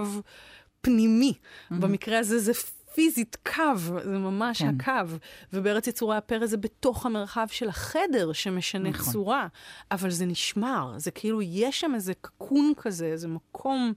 פנימי. 0.80 1.32
Mm-hmm. 1.32 1.74
במקרה 1.74 2.18
הזה 2.18 2.38
זה 2.38 2.52
פיזית 2.94 3.36
קו, 3.54 3.76
זה 4.04 4.18
ממש 4.18 4.58
כן. 4.62 4.68
הקו. 4.68 5.16
ובארץ 5.52 5.86
יצורי 5.86 6.16
הפרא 6.16 6.46
זה 6.46 6.56
בתוך 6.56 7.06
המרחב 7.06 7.46
של 7.50 7.68
החדר 7.68 8.32
שמשנה 8.32 8.90
נכון. 8.90 9.12
צורה. 9.12 9.46
אבל 9.90 10.10
זה 10.10 10.26
נשמר, 10.26 10.94
זה 10.96 11.10
כאילו, 11.10 11.42
יש 11.42 11.80
שם 11.80 11.94
איזה 11.94 12.12
קקון 12.20 12.72
כזה, 12.76 13.06
איזה 13.06 13.28
מקום 13.28 13.92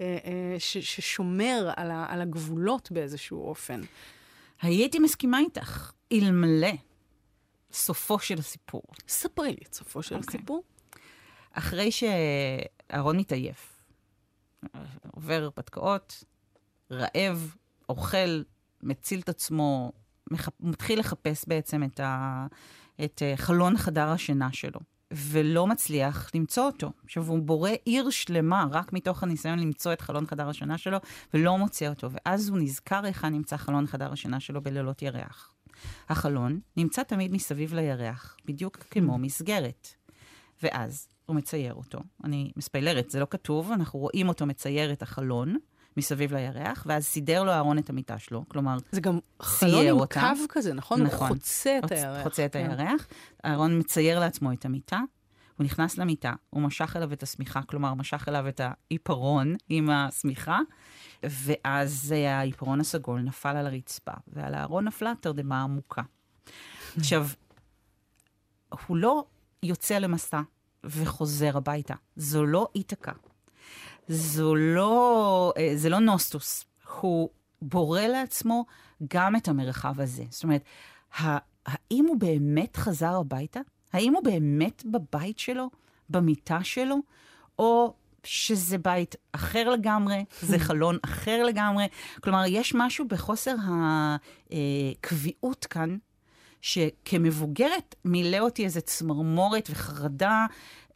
אה, 0.00 0.18
אה, 0.24 0.56
ש, 0.58 0.78
ששומר 0.78 1.70
על, 1.76 1.90
ה, 1.90 2.06
על 2.08 2.20
הגבולות 2.20 2.92
באיזשהו 2.92 3.48
אופן. 3.48 3.80
הייתי 4.62 4.98
מסכימה 4.98 5.38
איתך, 5.38 5.92
אלמלא 6.12 6.72
סופו 7.72 8.18
של 8.18 8.38
הסיפור. 8.38 8.82
ספרי 9.08 9.48
לי 9.48 9.62
את 9.68 9.74
סופו 9.74 10.02
של 10.02 10.14
okay. 10.14 10.18
אוקיי. 10.18 10.38
הסיפור. 10.38 10.62
אחרי 11.52 11.90
שאהרון 11.90 13.16
מתעייף, 13.16 13.82
עובר 15.12 15.42
הרפתקאות, 15.42 16.24
רעב, 16.90 17.56
אוכל, 17.88 18.42
מציל 18.82 19.20
את 19.20 19.28
עצמו, 19.28 19.92
מח... 20.30 20.48
מתחיל 20.60 20.98
לחפש 21.00 21.44
בעצם 21.48 21.84
את, 21.84 22.00
ה... 22.00 22.46
את 23.04 23.22
אה, 23.22 23.36
חלון 23.36 23.76
חדר 23.76 24.08
השינה 24.08 24.52
שלו, 24.52 24.80
ולא 25.10 25.66
מצליח 25.66 26.30
למצוא 26.34 26.66
אותו. 26.66 26.92
עכשיו, 27.04 27.26
הוא 27.26 27.38
בורא 27.38 27.70
עיר 27.84 28.10
שלמה 28.10 28.66
רק 28.70 28.92
מתוך 28.92 29.22
הניסיון 29.22 29.58
למצוא 29.58 29.92
את 29.92 30.00
חלון 30.00 30.26
חדר 30.26 30.48
השינה 30.48 30.78
שלו, 30.78 30.98
ולא 31.34 31.58
מוצא 31.58 31.88
אותו. 31.88 32.08
ואז 32.10 32.48
הוא 32.48 32.58
נזכר 32.58 33.04
היכן 33.04 33.28
נמצא 33.28 33.56
חלון 33.56 33.86
חדר 33.86 34.12
השינה 34.12 34.40
שלו 34.40 34.62
בלילות 34.62 35.02
ירח. 35.02 35.52
החלון 36.08 36.60
נמצא 36.76 37.02
תמיד 37.02 37.32
מסביב 37.32 37.74
לירח, 37.74 38.36
בדיוק 38.44 38.76
כמו 38.90 39.14
mm. 39.14 39.18
מסגרת. 39.18 39.88
ואז 40.62 41.08
הוא 41.26 41.36
מצייר 41.36 41.74
אותו. 41.74 41.98
אני 42.24 42.52
מספיילרת, 42.56 43.10
זה 43.10 43.20
לא 43.20 43.26
כתוב, 43.30 43.72
אנחנו 43.72 43.98
רואים 43.98 44.28
אותו 44.28 44.46
מצייר 44.46 44.92
את 44.92 45.02
החלון. 45.02 45.56
מסביב 45.96 46.34
לירח, 46.34 46.84
ואז 46.86 47.04
סידר 47.04 47.42
לו 47.42 47.52
אהרון 47.52 47.78
את 47.78 47.90
המיטה 47.90 48.18
שלו, 48.18 48.44
כלומר, 48.48 48.76
זה 48.92 49.00
גם 49.00 49.18
חלון 49.42 49.86
עם 49.86 50.00
אותה. 50.00 50.32
קו 50.36 50.44
כזה, 50.48 50.74
נכון? 50.74 51.02
נכון. 51.02 51.28
הוא 51.28 51.36
חוצה 51.36 51.78
את 51.84 51.92
הירח. 51.92 52.22
חוצה 52.22 52.44
את 52.44 52.52
כן. 52.52 52.70
הירח. 52.70 53.06
אהרון 53.44 53.78
מצייר 53.78 54.20
לעצמו 54.20 54.52
את 54.52 54.64
המיטה, 54.64 55.00
הוא 55.58 55.64
נכנס 55.64 55.98
למיטה, 55.98 56.32
הוא 56.50 56.62
משך 56.62 56.96
אליו 56.96 57.12
את 57.12 57.22
השמיכה, 57.22 57.62
כלומר, 57.62 57.94
משך 57.94 58.28
אליו 58.28 58.48
את 58.48 58.60
העיפרון 58.64 59.54
עם 59.68 59.90
השמיכה, 59.90 60.58
ואז 61.22 62.14
העיפרון 62.28 62.80
הסגול 62.80 63.20
נפל 63.20 63.56
על 63.56 63.66
הרצפה, 63.66 64.12
ועל 64.28 64.54
הארון 64.54 64.84
נפלה 64.84 65.12
תרדמה 65.20 65.62
עמוקה. 65.62 66.02
עכשיו, 66.96 67.26
הוא 68.86 68.96
לא 68.96 69.24
יוצא 69.62 69.98
למסע 69.98 70.40
וחוזר 70.84 71.56
הביתה. 71.56 71.94
זו 72.16 72.46
לא 72.46 72.68
איתקה. 72.74 73.12
זו 74.08 74.54
לא, 74.54 75.52
אה, 75.56 75.72
זה 75.74 75.88
לא 75.88 75.98
נוסטוס. 75.98 76.64
הוא 77.00 77.28
בורא 77.62 78.00
לעצמו 78.00 78.64
גם 79.08 79.36
את 79.36 79.48
המרחב 79.48 80.00
הזה. 80.00 80.24
זאת 80.30 80.42
אומרת, 80.42 80.64
האם 81.66 82.04
הוא 82.08 82.16
באמת 82.20 82.76
חזר 82.76 83.14
הביתה? 83.16 83.60
האם 83.92 84.14
הוא 84.14 84.24
באמת 84.24 84.82
בבית 84.86 85.38
שלו? 85.38 85.70
במיטה 86.10 86.64
שלו? 86.64 86.96
או 87.58 87.94
שזה 88.24 88.78
בית 88.78 89.16
אחר 89.32 89.68
לגמרי, 89.70 90.24
זה 90.40 90.58
חלון 90.68 90.98
אחר 91.02 91.42
לגמרי. 91.44 91.88
כלומר, 92.20 92.42
יש 92.46 92.74
משהו 92.74 93.08
בחוסר 93.08 93.54
הקביעות 94.50 95.66
כאן, 95.66 95.96
שכמבוגרת 96.60 97.94
מילא 98.04 98.38
אותי 98.38 98.64
איזה 98.64 98.80
צמרמורת 98.80 99.68
וחרדה 99.70 100.46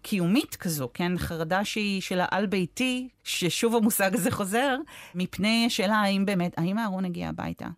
קיומית 0.02 0.56
כזו, 0.56 0.88
כן? 0.94 1.18
חרדה 1.18 1.64
שהיא 1.64 2.00
של 2.00 2.20
העל-ביתי, 2.20 3.08
ששוב 3.25 3.76
המושג 3.76 4.14
הזה 4.14 4.30
חוזר, 4.30 4.76
מפני 5.14 5.64
השאלה 5.66 5.96
האם 5.96 6.26
באמת, 6.26 6.58
האם 6.58 6.78
אהרון 6.78 7.04
הגיע 7.04 7.28
הביתה? 7.28 7.68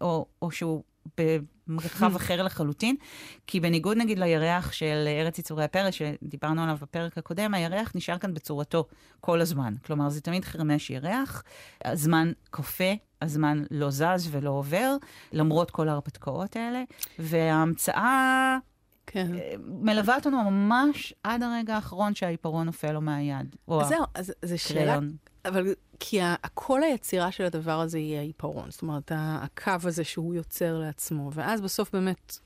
או, 0.00 0.26
או 0.42 0.50
שהוא 0.50 0.82
במרחב 1.16 2.16
אחר 2.16 2.42
לחלוטין, 2.42 2.96
כי 3.46 3.60
בניגוד 3.60 3.96
נגיד 3.96 4.18
לירח 4.18 4.72
של 4.72 5.04
ארץ 5.06 5.38
יצורי 5.38 5.64
הפרא, 5.64 5.90
שדיברנו 5.90 6.62
עליו 6.62 6.76
בפרק 6.80 7.18
הקודם, 7.18 7.54
הירח 7.54 7.92
נשאר 7.94 8.18
כאן 8.18 8.34
בצורתו 8.34 8.84
כל 9.20 9.40
הזמן. 9.40 9.74
כלומר, 9.86 10.08
זה 10.08 10.20
תמיד 10.20 10.44
חרמש 10.44 10.90
ירח, 10.90 11.42
הזמן 11.84 12.32
כופה, 12.50 12.92
הזמן 13.22 13.62
לא 13.70 13.90
זז 13.90 14.28
ולא 14.30 14.50
עובר, 14.50 14.96
למרות 15.32 15.70
כל 15.70 15.88
ההרפתקאות 15.88 16.56
האלה, 16.56 16.82
וההמצאה... 17.18 18.58
כן. 19.10 19.26
מלווה 19.66 20.16
אותנו 20.16 20.50
ממש 20.50 21.14
עד 21.24 21.42
הרגע 21.42 21.74
האחרון 21.74 22.14
שהעיפרון 22.14 22.66
נופל 22.66 22.92
לו 22.92 23.00
מהיד. 23.00 23.56
זהו, 23.68 24.04
אז 24.14 24.32
זו 24.44 24.58
שאלה, 24.58 24.98
אבל 25.48 25.74
כי 26.00 26.20
כל 26.54 26.82
היצירה 26.82 27.32
של 27.32 27.44
הדבר 27.44 27.80
הזה 27.80 27.98
היא 27.98 28.16
העיפרון. 28.16 28.70
זאת 28.70 28.82
אומרת, 28.82 29.12
הקו 29.14 29.72
הזה 29.84 30.04
שהוא 30.04 30.34
יוצר 30.34 30.78
לעצמו. 30.78 31.30
ואז 31.34 31.60
בסוף 31.60 31.92
באמת, 31.92 32.38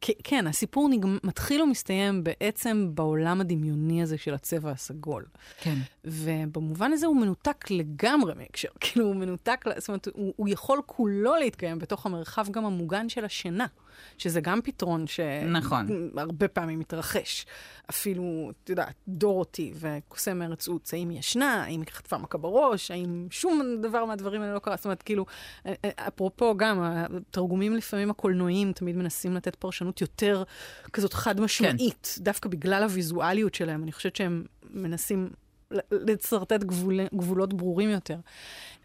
כן, 0.00 0.46
הסיפור 0.46 0.88
נגמ... 0.88 1.18
מתחיל 1.24 1.62
ומסתיים 1.62 2.24
בעצם 2.24 2.90
בעולם 2.94 3.40
הדמיוני 3.40 4.02
הזה 4.02 4.18
של 4.18 4.34
הצבע 4.34 4.70
הסגול. 4.70 5.24
כן. 5.60 5.78
ובמובן 6.04 6.92
הזה 6.92 7.06
הוא 7.06 7.16
מנותק 7.16 7.70
לגמרי 7.70 8.34
מהקשר. 8.34 8.68
כאילו, 8.80 9.06
הוא 9.06 9.16
מנותק, 9.16 9.64
זאת 9.78 9.88
אומרת, 9.88 10.08
הוא, 10.14 10.32
הוא 10.36 10.48
יכול 10.48 10.80
כולו 10.86 11.36
להתקיים 11.36 11.78
בתוך 11.78 12.06
המרחב 12.06 12.46
גם 12.50 12.64
המוגן 12.64 13.08
של 13.08 13.24
השינה. 13.24 13.66
שזה 14.18 14.40
גם 14.40 14.60
פתרון 14.64 15.06
שהרבה 15.06 15.50
נכון. 15.50 15.86
פעמים 16.52 16.78
מתרחש. 16.78 17.46
אפילו, 17.90 18.50
את 18.64 18.70
יודעת, 18.70 18.94
דורותי 19.08 19.72
וקוסם 19.80 20.42
ארץ 20.42 20.68
עוץ, 20.68 20.94
האם 20.94 21.08
היא 21.08 21.18
ישנה, 21.18 21.62
האם 21.64 21.80
היא 21.80 21.90
חטפה 21.90 22.18
מכה 22.18 22.38
בראש, 22.38 22.90
האם 22.90 23.26
שום 23.30 23.76
דבר 23.82 24.04
מהדברים 24.04 24.42
האלה 24.42 24.54
לא 24.54 24.58
קרה. 24.58 24.76
זאת 24.76 24.84
אומרת, 24.84 25.02
כאילו, 25.02 25.26
אה, 25.66 25.74
אה, 25.84 25.90
אפרופו 26.08 26.56
גם, 26.56 26.82
התרגומים 26.82 27.76
לפעמים 27.76 28.10
הקולנועיים 28.10 28.72
תמיד 28.72 28.96
מנסים 28.96 29.34
לתת 29.34 29.56
פרשנות 29.56 30.00
יותר 30.00 30.42
כזאת 30.92 31.12
חד 31.12 31.40
משמעית, 31.40 32.14
כן. 32.16 32.24
דווקא 32.24 32.48
בגלל 32.48 32.82
הוויזואליות 32.82 33.54
שלהם. 33.54 33.82
אני 33.82 33.92
חושבת 33.92 34.16
שהם 34.16 34.44
מנסים 34.70 35.30
לצרטט 35.90 36.64
גבול, 36.64 37.00
גבולות 37.14 37.54
ברורים 37.54 37.90
יותר. 37.90 38.18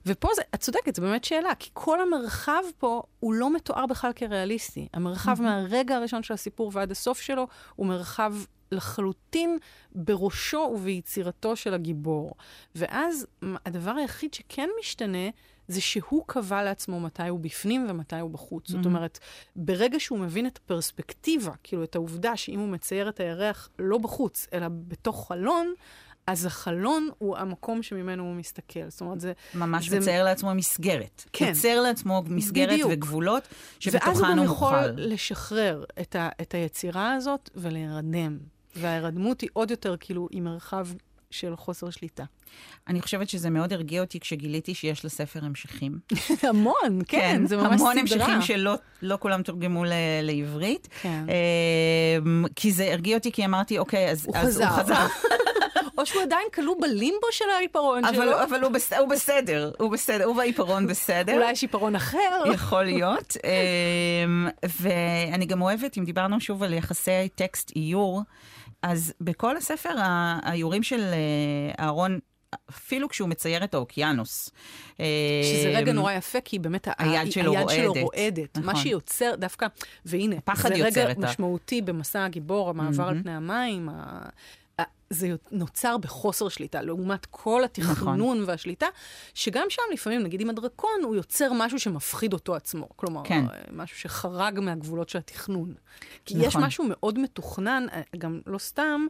ופה 0.05 0.27
זה, 0.35 0.41
את 0.55 0.59
צודקת, 0.59 0.95
זו 0.95 1.01
באמת 1.01 1.23
שאלה, 1.23 1.55
כי 1.55 1.69
כל 1.73 2.01
המרחב 2.01 2.61
פה 2.77 3.03
הוא 3.19 3.33
לא 3.33 3.53
מתואר 3.53 3.85
בכלל 3.85 4.11
כריאליסטי. 4.15 4.87
המרחב 4.93 5.37
mm-hmm. 5.37 5.43
מהרגע 5.43 5.95
הראשון 5.95 6.23
של 6.23 6.33
הסיפור 6.33 6.71
ועד 6.73 6.91
הסוף 6.91 7.21
שלו 7.21 7.47
הוא 7.75 7.87
מרחב 7.87 8.33
לחלוטין 8.71 9.57
בראשו 9.95 10.71
וביצירתו 10.75 11.55
של 11.55 11.73
הגיבור. 11.73 12.31
ואז 12.75 13.27
הדבר 13.65 13.91
היחיד 13.91 14.33
שכן 14.33 14.69
משתנה, 14.79 15.29
זה 15.67 15.81
שהוא 15.81 16.23
קבע 16.27 16.63
לעצמו 16.63 16.99
מתי 16.99 17.27
הוא 17.27 17.39
בפנים 17.39 17.87
ומתי 17.89 18.19
הוא 18.19 18.31
בחוץ. 18.31 18.69
Mm-hmm. 18.69 18.73
זאת 18.73 18.85
אומרת, 18.85 19.19
ברגע 19.55 19.99
שהוא 19.99 20.19
מבין 20.19 20.47
את 20.47 20.57
הפרספקטיבה, 20.57 21.51
כאילו 21.63 21.83
את 21.83 21.95
העובדה 21.95 22.37
שאם 22.37 22.59
הוא 22.59 22.69
מצייר 22.69 23.09
את 23.09 23.19
הירח 23.19 23.69
לא 23.79 23.97
בחוץ, 23.97 24.47
אלא 24.53 24.67
בתוך 24.69 25.27
חלון, 25.27 25.73
אז 26.27 26.45
החלון 26.45 27.09
הוא 27.17 27.37
המקום 27.37 27.83
שממנו 27.83 28.23
הוא 28.23 28.35
מסתכל. 28.35 28.79
זאת 28.87 29.01
אומרת, 29.01 29.19
זה... 29.19 29.33
ממש 29.55 29.89
זה... 29.89 29.99
מצייר 29.99 30.23
לעצמו 30.23 30.55
מסגרת. 30.55 31.23
כן. 31.33 31.51
מצייר 31.51 31.81
לעצמו 31.81 32.23
מסגרת 32.27 32.69
בדיוק. 32.69 32.91
וגבולות 32.93 33.43
שבתוכן 33.79 34.09
הוא 34.09 34.47
מוכל. 34.47 34.65
ואז 34.65 34.87
הוא 34.87 34.87
גם 34.87 34.93
יכול 34.93 35.05
לשחרר 35.05 35.83
את, 36.01 36.15
ה, 36.15 36.29
את 36.41 36.53
היצירה 36.53 37.13
הזאת 37.13 37.49
ולהירדם. 37.55 38.37
וההירדמות 38.75 39.41
היא 39.41 39.49
עוד 39.53 39.71
יותר 39.71 39.95
כאילו 39.99 40.27
עם 40.31 40.43
מרחב 40.43 40.87
של 41.31 41.55
חוסר 41.55 41.89
שליטה. 41.89 42.23
אני 42.87 43.01
חושבת 43.01 43.29
שזה 43.29 43.49
מאוד 43.49 43.73
הרגיע 43.73 44.01
אותי 44.01 44.19
כשגיליתי 44.19 44.73
שיש 44.75 45.05
לספר 45.05 45.45
המשכים. 45.45 45.99
המון, 46.49 46.73
כן, 47.07 47.19
כן, 47.19 47.45
זה 47.45 47.57
ממש 47.57 47.65
סדרה. 47.67 47.91
המון 47.91 47.97
המשכים 47.97 48.41
שלא 48.41 48.75
לא 49.01 49.17
כולם 49.19 49.43
תורגמו 49.43 49.85
ל, 49.85 49.91
לעברית. 50.21 50.87
כן. 51.01 51.25
אה, 51.29 52.45
כי 52.55 52.71
זה 52.71 52.91
הרגיע 52.91 53.17
אותי, 53.17 53.31
כי 53.31 53.45
אמרתי, 53.45 53.79
אוקיי, 53.79 54.11
אז 54.11 54.25
הוא 54.25 54.35
אז 54.37 54.47
חזר. 54.47 54.67
הוא 54.67 54.77
חזר. 54.77 55.05
או 55.97 56.05
שהוא 56.05 56.21
עדיין 56.21 56.47
כלוא 56.53 56.75
בלימבו 56.81 57.27
של 57.31 57.45
העיפרון 57.57 58.05
אבל, 58.05 58.15
שלו. 58.15 58.43
אבל 58.43 58.63
הוא, 58.63 58.71
בס... 58.71 58.93
הוא 58.93 59.07
בסדר, 59.07 59.71
הוא 59.79 59.91
בסדר, 59.91 60.23
הוא 60.23 60.35
והעיפרון 60.35 60.87
בסדר. 60.87 61.33
אולי 61.33 61.51
יש 61.51 61.61
עיפרון 61.61 61.95
אחר. 61.95 62.43
יכול 62.53 62.83
להיות. 62.83 63.37
אמ, 64.25 64.47
ואני 64.79 65.45
גם 65.45 65.61
אוהבת, 65.61 65.97
אם 65.97 66.05
דיברנו 66.05 66.39
שוב 66.39 66.63
על 66.63 66.73
יחסי 66.73 67.29
טקסט 67.35 67.71
איור, 67.75 68.21
אז 68.81 69.13
בכל 69.21 69.57
הספר 69.57 69.93
האיורים 69.97 70.83
של 70.83 71.01
אה, 71.01 71.83
אהרון 71.85 72.19
אפילו 72.69 73.09
כשהוא 73.09 73.29
מצייר 73.29 73.63
את 73.63 73.73
האוקיינוס. 73.73 74.49
שזה 74.97 75.71
רגע 75.75 75.91
אמ, 75.91 75.95
נורא 75.95 76.13
יפה, 76.13 76.41
כי 76.41 76.59
באמת 76.59 76.87
היד 76.97 77.31
שלו 77.31 77.51
היד 77.51 77.61
רועדת. 77.61 77.81
שלו 77.81 77.93
רועדת. 77.93 78.57
נכון. 78.57 78.73
מה 78.73 78.75
שיוצר 78.75 79.35
דווקא, 79.35 79.67
והנה, 80.05 80.35
זה 80.89 81.05
רגע 81.05 81.19
משמעותי 81.19 81.81
במסע 81.81 82.25
הגיבור, 82.25 82.69
המעבר 82.69 83.07
על 83.07 83.21
פני 83.21 83.31
המים, 83.31 83.89
זה 85.09 85.35
נוצר 85.51 85.97
בחוסר 85.97 86.49
שליטה, 86.49 86.81
לעומת 86.81 87.25
כל 87.25 87.63
התכנון 87.63 88.37
נכון. 88.37 88.43
והשליטה, 88.49 88.87
שגם 89.33 89.65
שם 89.69 89.81
לפעמים, 89.93 90.23
נגיד 90.23 90.41
עם 90.41 90.49
הדרקון, 90.49 91.03
הוא 91.03 91.15
יוצר 91.15 91.51
משהו 91.53 91.79
שמפחיד 91.79 92.33
אותו 92.33 92.55
עצמו. 92.55 92.89
כלומר, 92.95 93.21
כן. 93.23 93.45
משהו 93.71 93.97
שחרג 93.97 94.59
מהגבולות 94.59 95.09
של 95.09 95.17
התכנון. 95.17 95.73
כי 96.25 96.35
נכון. 96.35 96.47
יש 96.47 96.55
משהו 96.55 96.85
מאוד 96.89 97.19
מתוכנן, 97.19 97.85
גם 98.17 98.41
לא 98.47 98.57
סתם, 98.57 99.07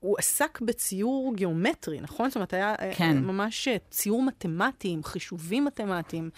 הוא 0.00 0.16
עסק 0.18 0.60
בציור 0.60 1.32
גיאומטרי, 1.36 2.00
נכון? 2.00 2.30
זאת 2.30 2.36
אומרת, 2.36 2.52
היה 2.52 2.74
כן. 2.94 3.18
ממש 3.18 3.68
ציור 3.90 4.22
מתמטי, 4.22 4.88
עם 4.88 5.04
חישובים 5.04 5.64
מתמטיים. 5.64 6.30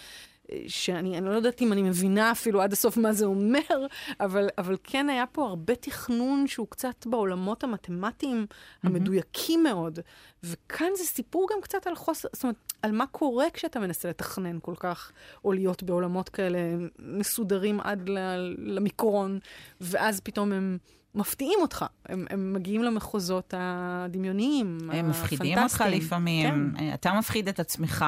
שאני 0.69 1.21
לא 1.21 1.31
יודעת 1.31 1.63
אם 1.63 1.73
אני 1.73 1.83
מבינה 1.83 2.31
אפילו 2.31 2.63
עד 2.63 2.73
הסוף 2.73 2.97
מה 2.97 3.13
זה 3.13 3.25
אומר, 3.25 3.87
אבל, 4.21 4.49
אבל 4.59 4.77
כן 4.85 5.09
היה 5.09 5.27
פה 5.27 5.47
הרבה 5.47 5.75
תכנון 5.75 6.47
שהוא 6.47 6.67
קצת 6.71 7.07
בעולמות 7.07 7.65
המתמטיים 7.65 8.47
המדויקים 8.83 9.61
mm-hmm. 9.61 9.69
מאוד. 9.69 9.99
וכאן 10.43 10.89
זה 10.97 11.05
סיפור 11.05 11.49
גם 11.53 11.61
קצת 11.61 11.87
על 11.87 11.95
חוסר, 11.95 12.29
זאת 12.33 12.43
אומרת, 12.43 12.57
על 12.83 12.93
מה 12.93 13.07
קורה 13.07 13.47
כשאתה 13.53 13.81
מנסה 13.81 14.09
לתכנן 14.09 14.59
כל 14.63 14.75
כך, 14.81 15.13
או 15.45 15.53
להיות 15.53 15.83
בעולמות 15.83 16.29
כאלה 16.29 16.59
מסודרים 16.99 17.81
עד 17.81 18.11
למיקרון, 18.59 19.39
ואז 19.81 20.21
פתאום 20.21 20.53
הם... 20.53 20.79
מפתיעים 21.17 21.59
אותך. 21.63 21.85
הם, 22.07 22.27
הם 22.31 22.53
מגיעים 22.53 22.83
למחוזות 22.83 23.55
הדמיוניים, 23.57 24.77
הפנטסטיים. 24.77 25.05
הם 25.05 25.11
מפחידים 25.11 25.59
אותך 25.59 25.85
לפעמים, 25.91 26.75
כן. 26.79 26.95
אתה 26.95 27.13
מפחיד 27.13 27.49
את 27.49 27.61
עצמך. 27.61 28.05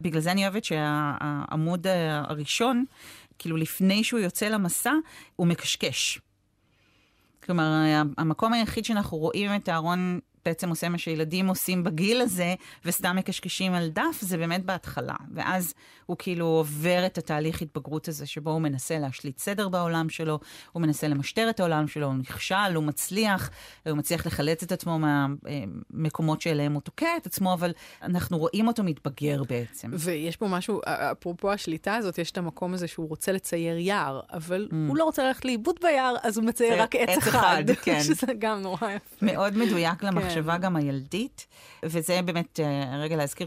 בגלל 0.00 0.20
זה 0.20 0.32
אני 0.32 0.42
אוהבת 0.42 0.64
שהעמוד 0.64 1.86
הראשון, 2.28 2.84
כאילו 3.38 3.56
לפני 3.56 4.04
שהוא 4.04 4.20
יוצא 4.20 4.48
למסע, 4.48 4.92
הוא 5.36 5.46
מקשקש. 5.46 6.20
כלומר, 7.44 7.72
המקום 8.18 8.52
היחיד 8.52 8.84
שאנחנו 8.84 9.16
רואים 9.16 9.54
את 9.56 9.68
אהרון 9.68 10.20
בעצם 10.44 10.68
עושה 10.68 10.88
מה 10.88 10.98
שילדים 10.98 11.46
עושים 11.46 11.84
בגיל 11.84 12.20
הזה, 12.20 12.54
וסתם 12.84 13.16
מקשקשים 13.16 13.74
על 13.74 13.88
דף, 13.88 14.20
זה 14.20 14.36
באמת 14.36 14.64
בהתחלה. 14.64 15.14
ואז 15.34 15.74
הוא 16.06 16.16
כאילו 16.18 16.46
עובר 16.46 17.06
את 17.06 17.18
התהליך 17.18 17.62
התבגרות 17.62 18.08
הזה, 18.08 18.26
שבו 18.26 18.50
הוא 18.50 18.60
מנסה 18.60 18.98
להשליט 18.98 19.38
סדר 19.38 19.68
בעולם 19.68 20.08
שלו, 20.08 20.40
הוא 20.72 20.82
מנסה 20.82 21.08
למשטר 21.08 21.50
את 21.50 21.60
העולם 21.60 21.88
שלו, 21.88 22.06
הוא 22.06 22.14
נכשל, 22.14 22.74
הוא 22.74 22.84
מצליח, 22.84 23.50
הוא 23.86 23.96
מצליח 23.96 24.26
לחלץ 24.26 24.62
את 24.62 24.72
עצמו 24.72 24.98
מהמקומות 24.98 26.40
שאליהם 26.40 26.72
הוא 26.72 26.82
תוקע 26.82 27.16
את 27.16 27.26
עצמו, 27.26 27.52
אבל 27.52 27.72
אנחנו 28.02 28.38
רואים 28.38 28.68
אותו 28.68 28.82
מתבגר 28.82 29.42
בעצם. 29.48 29.90
ויש 29.92 30.36
פה 30.36 30.48
משהו, 30.48 30.80
אפרופו 30.86 31.52
השליטה 31.52 31.94
הזאת, 31.94 32.18
יש 32.18 32.30
את 32.30 32.38
המקום 32.38 32.74
הזה 32.74 32.88
שהוא 32.88 33.08
רוצה 33.08 33.32
לצייר 33.32 33.78
יער, 33.78 34.20
אבל 34.32 34.68
mm. 34.70 34.74
הוא 34.88 34.96
לא 34.96 35.04
רוצה 35.04 35.24
ללכת 35.24 35.44
לאיבוד 35.44 35.76
ביער, 35.82 36.14
אז 36.22 36.38
הוא 36.38 36.46
מצייר 36.46 36.82
רק 36.82 36.96
עץ 36.96 37.18
אחד. 37.18 37.70
אחד 37.70 37.76
כן. 37.82 38.00
שזה 38.08 38.26
גם 38.38 38.60
נורא 38.60 38.90
יפה. 38.90 39.26
מאוד 39.26 39.56
מדויק 39.56 40.02
למחשב. 40.02 40.29
המחשבה 40.30 40.56
כן. 40.56 40.62
גם 40.62 40.76
הילדית, 40.76 41.46
וזה 41.82 42.22
באמת, 42.22 42.60
אה, 42.60 42.96
רגע 42.96 43.16
להזכיר 43.16 43.46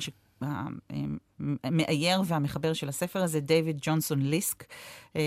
שהמאייר 1.40 2.22
והמחבר 2.26 2.74
של 2.74 2.90
הספר 2.90 3.24
הזה, 3.24 3.40
דיוויד 3.40 3.80
ג'ונסון 3.82 4.22
לייסק. 4.22 4.64
אה, 5.16 5.22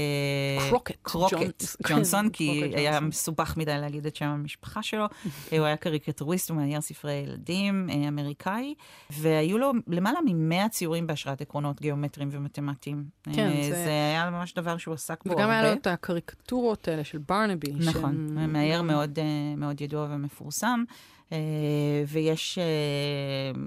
קרוקט. 0.71 0.97
קרוקט 1.03 1.65
ג'ונסון, 1.89 2.31
כי 2.31 2.63
היה 2.75 3.01
מסובך 3.01 3.57
מדי 3.57 3.79
להגיד 3.81 4.07
את 4.07 4.17
שם 4.17 4.27
המשפחה 4.27 4.83
שלו. 4.83 5.07
הוא 5.51 5.67
היה 5.67 5.77
קריקטוריסט, 5.77 6.51
הוא 6.51 6.57
מאייר 6.57 6.81
ספרי 6.81 7.13
ילדים, 7.13 7.91
אה, 7.91 8.09
אמריקאי, 8.09 8.75
והיו 9.11 9.59
לו 9.59 9.73
למעלה 9.89 10.19
ממאה 10.27 10.69
ציורים 10.69 11.07
בהשראת 11.07 11.41
עקרונות 11.41 11.81
גיאומטריים 11.81 12.29
ומתמטיים. 12.33 13.05
כן, 13.33 13.63
זה... 13.63 13.85
זה 13.85 13.91
היה 13.91 14.31
ממש 14.31 14.55
דבר 14.55 14.77
שהוא 14.77 14.95
עסק 14.95 15.25
בו 15.25 15.31
הרבה. 15.31 15.43
וגם 15.43 15.51
היה 15.51 15.63
לו 15.63 15.73
את 15.73 15.87
הקריקטורות 15.87 16.89
האלה 16.89 17.05
של 17.05 17.19
ברנבי. 17.19 17.73
נכון, 17.73 18.37
מאייר 18.53 18.83
מאוד, 18.83 19.19
מאוד 19.57 19.81
ידוע 19.81 20.07
ומפורסם. 20.11 20.85
אה, 21.33 22.04
ויש 22.09 22.59
אה, 22.59 22.64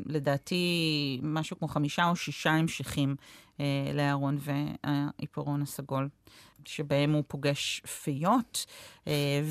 לדעתי 0.06 1.20
משהו 1.24 1.60
כמו 1.60 1.68
חמישה 1.68 2.10
או 2.10 2.16
שישה 2.16 2.52
המשכים 2.52 3.16
אה, 3.60 3.66
לאהרון 3.94 4.38
והעיפרון 4.40 5.62
הסגול. 5.62 6.10
שבהם 6.66 7.14
הוא 7.14 7.24
פוגש 7.28 7.82
פיות 8.04 8.66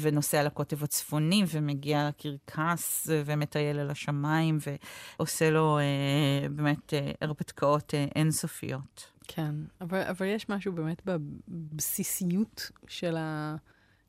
ונוסע 0.00 0.42
לקוטב 0.42 0.84
הצפוני 0.84 1.44
ומגיע 1.48 2.08
לקרקס 2.08 3.08
ומטייל 3.24 3.78
אל 3.78 3.90
השמיים 3.90 4.58
ועושה 5.18 5.50
לו 5.50 5.78
באמת 6.50 6.94
הרפתקאות 7.20 7.94
אינסופיות. 8.16 9.10
כן, 9.28 9.54
אבל, 9.80 10.02
אבל 10.02 10.26
יש 10.26 10.48
משהו 10.48 10.72
באמת 10.72 11.02
בבסיסיות 11.48 12.70
של, 12.88 13.16
ה, 13.16 13.56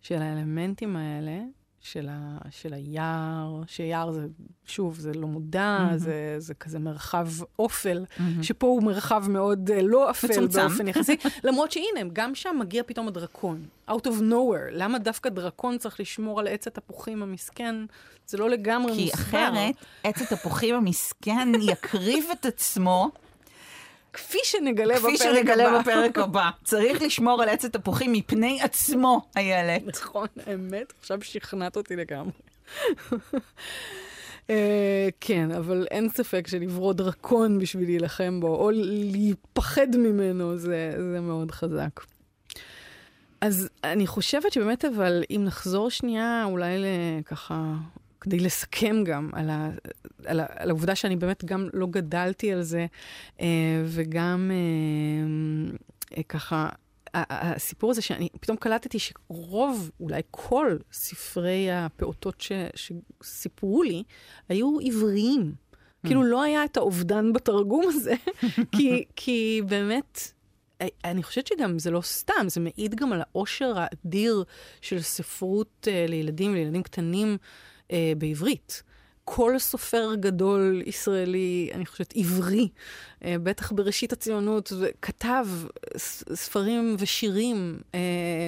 של 0.02 0.22
האלמנטים 0.22 0.96
האלה, 0.96 1.40
של, 1.82 2.08
ה, 2.12 2.38
של 2.50 2.74
היער, 2.74 3.62
שיער 3.68 4.12
זה, 4.12 4.28
שוב, 4.66 5.00
זה 5.00 5.14
לא 5.14 5.28
מודע, 5.28 5.88
mm-hmm. 5.92 5.98
זה, 5.98 6.36
זה 6.38 6.54
כזה 6.54 6.80
מרחב 6.80 7.28
אופל, 7.60 8.06
mm-hmm. 8.06 8.22
שפה 8.42 8.68
הוא 8.68 8.84
מרחב 8.84 9.26
מאוד 9.30 9.70
uh, 9.70 9.82
לא 9.82 10.10
אפל 10.10 10.28
מצומצם. 10.28 10.68
באופן 10.68 10.88
יחסי, 10.92 11.16
למרות 11.44 11.72
שהנה, 11.72 12.10
גם 12.14 12.36
שם 12.36 12.58
מגיע 12.60 12.84
פתאום 12.86 13.08
הדרקון, 13.08 13.66
out 13.90 14.06
of 14.06 14.20
nowhere. 14.20 14.72
למה 14.72 15.00
דווקא 15.00 15.30
דרקון 15.30 15.78
צריך 15.78 16.00
לשמור 16.00 16.40
על 16.40 16.48
עץ 16.48 16.68
התפוחים 16.68 17.24
המסכן? 17.24 17.76
זה 18.28 18.38
לא 18.38 18.50
לגמרי 18.50 18.92
מוסבר. 18.92 19.06
כי 19.06 19.14
אחרת, 19.14 19.76
עץ 20.04 20.22
התפוחים 20.22 20.76
המסכן 20.76 21.48
יקריב 21.62 22.26
את 22.32 22.46
עצמו. 22.46 23.12
כפי 24.14 24.38
שנגלה 24.44 24.98
כפי 24.98 25.14
בפרק 25.14 25.22
הבא. 25.22 25.32
כפי 25.32 25.40
שנגלה 25.40 25.80
בפרק 25.80 26.18
הבא. 26.18 26.50
צריך 26.64 27.02
לשמור 27.02 27.42
על 27.44 27.50
עץ 27.50 27.66
התפוחים 27.66 28.14
מפני 28.14 28.62
עצמו, 28.62 29.22
איילת. 29.36 29.82
נכון, 29.88 30.28
האמת, 30.46 30.94
עכשיו 31.00 31.22
שכנעת 31.22 31.78
אותי 31.78 31.96
לגמרי. 31.96 32.32
Uh, 34.48 34.52
כן, 35.22 35.52
אבל 35.52 35.88
אין 35.92 36.10
ספק 36.10 36.48
שלברוא 36.48 36.94
דרקון 36.94 37.60
בשביל 37.60 37.90
להילחם 37.90 38.40
בו, 38.40 38.56
או 38.56 38.72
להיפחד 38.74 39.96
ממנו, 39.96 40.58
זה, 40.58 40.94
זה 41.12 41.20
מאוד 41.20 41.52
חזק. 41.52 42.00
אז 43.42 43.70
אני 43.84 44.08
חושבת 44.08 44.54
שבאמת, 44.54 44.86
אבל 44.86 45.24
אם 45.30 45.42
נחזור 45.46 45.90
שנייה 45.90 46.44
אולי 46.46 46.76
לככה 46.78 47.74
כדי 48.22 48.40
לסכם 48.40 49.04
גם 49.04 49.30
על, 49.34 49.50
ה, 49.50 49.70
על, 50.26 50.40
ה, 50.40 50.46
על 50.50 50.70
העובדה 50.70 50.96
שאני 50.96 51.16
באמת 51.16 51.46
גם 51.46 51.70
לא 51.74 51.88
גדלתי 51.88 52.54
על 52.54 52.62
זה, 52.62 52.86
אה, 53.42 53.84
וגם 53.86 54.52
אה, 54.54 55.78
אה, 56.18 56.24
ככה, 56.24 56.70
הסיפור 57.14 57.92
הזה 57.92 58.02
שאני 58.02 58.30
פתאום 58.40 58.58
קלטתי 58.58 58.98
שרוב, 59.00 59.92
אולי 60.00 60.22
כל 60.32 60.78
ספרי 60.92 61.72
הפעוטות 61.72 62.42
ש, 62.42 62.52
שסיפרו 62.76 63.84
לי, 63.84 64.04
היו 64.50 64.78
עבריים. 64.86 65.54
כאילו 66.06 66.24
לא 66.24 66.44
היה 66.44 66.66
את 66.66 66.78
האובדן 66.78 67.34
בתרגום 67.34 67.86
הזה, 67.88 68.14
כי, 68.76 69.06
כי 69.16 69.62
באמת... 69.68 70.32
אני 71.06 71.24
חושבת 71.24 71.48
שגם 71.48 71.80
זה 71.80 71.92
לא 71.92 72.02
סתם, 72.02 72.46
זה 72.48 72.60
מעיד 72.60 72.96
גם 72.96 73.14
על 73.14 73.22
העושר 73.22 73.74
האדיר 73.76 74.44
של 74.82 75.02
ספרות 75.02 75.88
uh, 75.88 76.10
לילדים, 76.10 76.54
לילדים 76.54 76.84
קטנים, 76.84 77.38
בעברית. 78.18 78.84
כל 79.36 79.60
סופר 79.60 80.16
גדול 80.16 80.82
ישראלי, 80.86 81.70
אני 81.74 81.86
חושבת 81.86 82.14
עברי, 82.16 82.70
אה, 83.26 83.36
בטח 83.44 83.72
בראשית 83.72 84.14
הציונות, 84.14 84.72
כתב 85.02 85.48
ספרים 86.34 86.96
ושירים, 87.00 87.80
אה, 87.96 88.00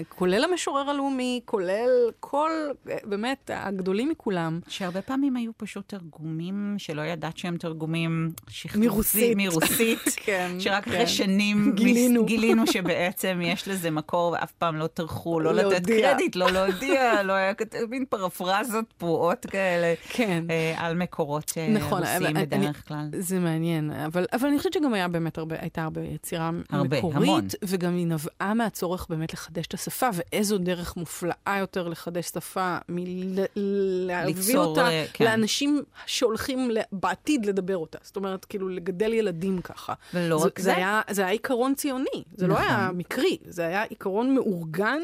כולל 0.10 0.44
המשורר 0.44 0.90
הלאומי, 0.90 1.42
כולל 1.46 1.90
כל, 2.20 2.52
אה, 2.90 2.98
באמת, 3.04 3.52
הגדולים 3.54 4.10
מכולם. 4.10 4.60
שהרבה 4.68 5.02
פעמים 5.02 5.36
היו 5.36 5.52
פשוט 5.58 5.90
תרגומים 5.90 6.76
שלא 6.78 7.02
ידעת 7.02 7.38
שהם 7.38 7.58
תרגומים 7.58 8.32
שכתובים. 8.50 8.90
מרוסית. 8.90 9.38
מרוסית, 9.38 10.00
כן. 10.26 10.52
שרק 10.60 10.84
כן. 10.84 10.92
אחרי 10.92 11.08
שנים 11.08 11.72
גילינו. 11.76 12.26
גילינו 12.26 12.68
שבעצם 12.74 13.40
יש 13.44 13.68
לזה 13.68 13.92
מקור 13.92 14.32
ואף 14.32 14.52
פעם 14.52 14.76
לא 14.76 14.88
טרחו, 14.88 15.40
לא 15.40 15.54
לתת 15.54 15.86
קרדיט, 15.86 16.36
לא 16.36 16.52
להודיע, 16.52 17.24
לא 17.24 17.34
היה 17.34 17.54
מין 17.90 18.06
פרפרזות 18.06 18.86
פרועות 18.98 19.46
כאלה. 19.46 19.94
כן. 20.10 20.44
על 20.78 20.98
מקורות 20.98 21.52
נכון, 21.70 22.04
רוסים 22.04 22.34
בדרך 22.34 22.88
כלל. 22.88 23.10
זה 23.20 23.40
מעניין, 23.40 23.92
אבל, 23.92 24.26
אבל 24.34 24.48
אני 24.48 24.58
חושבת 24.58 24.74
שגם 24.74 24.94
היה 24.94 25.08
באמת 25.08 25.38
הרבה, 25.38 25.56
הייתה 25.60 25.84
הרבה 25.84 26.02
יצירה 26.02 26.52
הרבה, 26.70 26.98
מקורית, 26.98 27.16
המון. 27.16 27.48
וגם 27.64 27.96
היא 27.96 28.08
נבעה 28.08 28.54
מהצורך 28.54 29.08
באמת 29.10 29.34
לחדש 29.34 29.68
את 29.68 29.74
השפה, 29.74 30.10
ואיזו 30.14 30.58
דרך 30.58 30.98
מופלאה 30.98 31.58
יותר 31.60 31.88
לחדש 31.88 32.26
שפה 32.26 32.78
מלהביא 32.90 34.58
אותה 34.58 34.88
uh, 34.88 34.92
כן. 35.14 35.26
לאנשים 35.26 35.84
שהולכים 36.06 36.72
בעתיד 36.92 37.46
לדבר 37.46 37.78
אותה. 37.78 37.98
זאת 38.02 38.16
אומרת, 38.16 38.46
כאילו 38.46 38.70
לגדל 38.70 39.14
ילדים 39.14 39.62
ככה. 39.62 39.94
ולא 40.14 40.38
רק 40.44 40.60
זה. 40.60 40.64
זה 40.64 40.76
היה, 40.76 41.02
זה 41.10 41.22
היה 41.22 41.32
עיקרון 41.32 41.76
ציוני, 41.76 42.24
זה 42.36 42.48
נכון. 42.48 42.62
לא 42.64 42.70
היה 42.70 42.84
נכון. 42.84 42.98
מקרי, 42.98 43.38
זה 43.46 43.68
היה 43.68 43.84
עיקרון 43.84 44.36
מאורגן, 44.36 45.02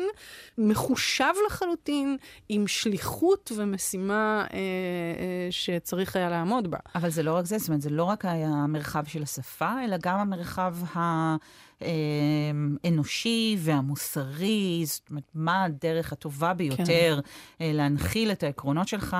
מחושב 0.57 1.33
לחלוטין, 1.47 2.17
עם 2.49 2.67
שליחות 2.67 3.51
ומשימה 3.55 4.45
אה, 4.53 4.57
אה, 4.57 5.47
שצריך 5.65 6.15
היה 6.15 6.29
לעמוד 6.29 6.71
בה. 6.71 6.77
אבל 6.95 7.09
זה 7.09 7.23
לא 7.23 7.35
רק 7.35 7.45
זה, 7.45 7.57
זאת 7.57 7.67
אומרת, 7.67 7.81
זה 7.81 7.89
לא 7.89 8.03
רק 8.03 8.25
המרחב 8.25 9.05
של 9.05 9.23
השפה, 9.23 9.71
אלא 9.85 9.97
גם 10.01 10.19
המרחב 10.19 10.75
האנושי 12.83 13.57
והמוסרי, 13.59 14.83
זאת 14.85 15.09
אומרת, 15.09 15.31
מה 15.35 15.63
הדרך 15.63 16.13
הטובה 16.13 16.53
ביותר 16.53 17.19
כן. 17.59 17.65
להנחיל 17.73 18.31
את 18.31 18.43
העקרונות 18.43 18.87
שלך. 18.87 19.17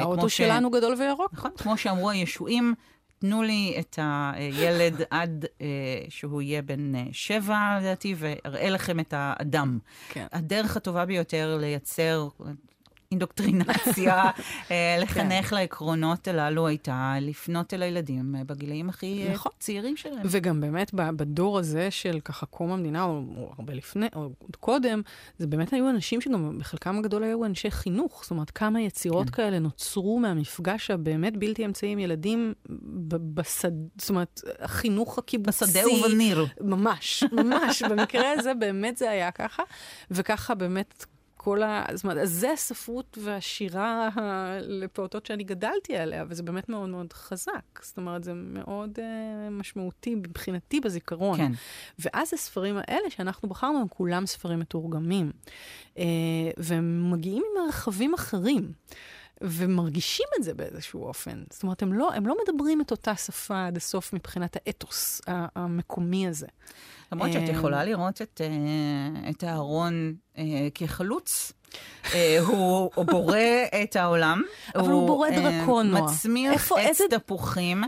האוטו 0.00 0.28
ש... 0.28 0.36
שלנו 0.36 0.70
גדול 0.70 0.94
וירוק. 0.94 1.32
נכון, 1.32 1.50
כמו 1.56 1.76
שאמרו 1.76 2.10
הישועים. 2.10 2.74
תנו 3.18 3.42
לי 3.42 3.76
את 3.78 3.98
הילד 4.02 5.02
עד 5.10 5.44
אה, 5.60 5.66
שהוא 6.08 6.42
יהיה 6.42 6.62
בן 6.62 6.94
אה, 6.94 7.04
שבע, 7.12 7.78
לדעתי, 7.80 8.14
ואראה 8.18 8.70
לכם 8.70 9.00
את 9.00 9.14
האדם. 9.16 9.78
כן. 10.08 10.26
הדרך 10.32 10.76
הטובה 10.76 11.04
ביותר 11.04 11.58
לייצר 11.60 12.28
אינדוקטרינציה, 13.10 14.30
אה, 14.70 14.96
לחנך 15.00 15.46
כן. 15.46 15.56
לעקרונות 15.56 16.28
הללו 16.28 16.66
הייתה 16.66 17.14
לפנות 17.20 17.74
אל 17.74 17.82
הילדים 17.82 18.34
בגילאים 18.46 18.88
הכי 18.88 19.24
אה, 19.26 19.32
נכון. 19.32 19.52
צעירים 19.58 19.96
שלהם. 19.96 20.22
וגם 20.24 20.60
באמת 20.60 20.94
בדור 20.94 21.58
הזה 21.58 21.90
של 21.90 22.20
ככה 22.24 22.46
קום 22.46 22.70
המדינה, 22.70 23.02
או, 23.02 23.22
או 23.36 23.52
הרבה 23.58 23.74
לפני, 23.74 24.06
או 24.14 24.20
עוד 24.22 24.56
קודם, 24.60 25.02
זה 25.38 25.46
באמת 25.46 25.72
היו 25.72 25.90
אנשים 25.90 26.20
שגם 26.20 26.58
בחלקם 26.58 26.98
הגדול 26.98 27.24
היו 27.24 27.44
אנשי 27.44 27.70
חינוך. 27.70 28.22
זאת 28.22 28.30
אומרת, 28.30 28.50
כמה 28.50 28.80
יצירות 28.80 29.30
כן. 29.30 29.36
כאלה 29.36 29.58
נוצרו 29.58 30.18
מהמפגש 30.18 30.90
הבאמת 30.90 31.36
בלתי 31.36 31.66
אמצעי 31.66 31.88
עם 31.88 31.98
ילדים 31.98 32.54
בשד... 33.34 33.72
זאת 33.98 34.10
אומרת, 34.10 34.40
החינוך 34.60 35.18
הקיבוצי. 35.18 35.64
בשדה 35.64 35.88
ובניר. 35.88 36.46
ממש, 36.60 37.24
ממש. 37.32 37.82
במקרה 37.82 38.32
הזה 38.32 38.54
באמת 38.54 38.96
זה 38.96 39.10
היה 39.10 39.30
ככה, 39.30 39.62
וככה 40.10 40.54
באמת 40.54 41.04
כל 41.46 41.62
ה... 41.62 41.84
זאת 41.94 42.04
אומרת, 42.04 42.18
אז 42.18 42.30
זה 42.30 42.52
הספרות 42.52 43.18
והשירה 43.22 44.08
לפעוטות 44.60 45.26
שאני 45.26 45.44
גדלתי 45.44 45.96
עליה, 45.96 46.24
וזה 46.28 46.42
באמת 46.42 46.68
מאוד 46.68 46.88
מאוד 46.88 47.12
חזק. 47.12 47.82
זאת 47.82 47.96
אומרת, 47.96 48.24
זה 48.24 48.32
מאוד 48.34 48.98
uh, 48.98 49.50
משמעותי 49.50 50.14
מבחינתי 50.14 50.80
בזיכרון. 50.80 51.38
כן. 51.38 51.52
ואז 51.98 52.34
הספרים 52.34 52.76
האלה 52.78 53.10
שאנחנו 53.10 53.48
בחרנו, 53.48 53.80
הם 53.80 53.88
כולם 53.88 54.26
ספרים 54.26 54.60
מתורגמים. 54.60 55.32
Uh, 55.94 55.98
והם 56.56 57.10
מגיעים 57.12 57.42
ממרחבים 57.54 58.14
אחרים. 58.14 58.72
ומרגישים 59.40 60.26
את 60.38 60.44
זה 60.44 60.54
באיזשהו 60.54 61.04
אופן. 61.04 61.42
זאת 61.50 61.62
אומרת, 61.62 61.82
הם 61.82 61.92
לא, 61.92 62.12
הם 62.14 62.26
לא 62.26 62.36
מדברים 62.42 62.80
את 62.80 62.90
אותה 62.90 63.16
שפה 63.16 63.66
עד 63.66 63.76
הסוף 63.76 64.12
מבחינת 64.12 64.56
האתוס 64.56 65.20
המקומי 65.26 66.28
הזה. 66.28 66.46
למרות 67.12 67.32
שאת 67.32 67.48
יכולה 67.48 67.84
לראות 67.84 68.22
את, 68.22 68.40
אה, 68.44 69.30
את 69.30 69.44
אהרון 69.44 70.14
אה, 70.38 70.44
כחלוץ. 70.74 71.52
אה, 72.14 72.38
הוא 72.48 73.04
בורא 73.04 73.38
את 73.82 73.96
העולם. 73.96 74.42
אבל 74.74 74.92
הוא 74.92 75.06
בורא 75.06 75.30
דרקון, 75.30 75.90
נועה. 75.90 76.02
מצמיח 76.02 76.72
עץ 76.72 77.00
תפוחים. 77.10 77.84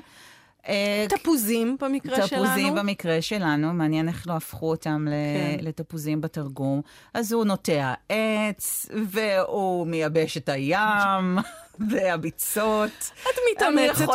תפוזים 1.08 1.76
במקרה 1.80 2.26
שלנו. 2.26 2.44
תפוזים 2.44 2.74
במקרה 2.74 3.22
שלנו, 3.22 3.72
מעניין 3.72 4.08
איך 4.08 4.28
לא 4.28 4.32
הפכו 4.32 4.70
אותם 4.70 5.06
כן. 5.10 5.64
לתפוזים 5.64 6.20
בתרגום. 6.20 6.80
אז 7.14 7.32
הוא 7.32 7.44
נוטע 7.44 7.94
עץ, 8.08 8.86
והוא 9.06 9.86
מייבש 9.86 10.36
את 10.36 10.48
הים. 10.48 11.38
והביצות. 11.90 12.90
את 13.22 13.38
מתאמצת 13.52 14.04
פה, 14.04 14.14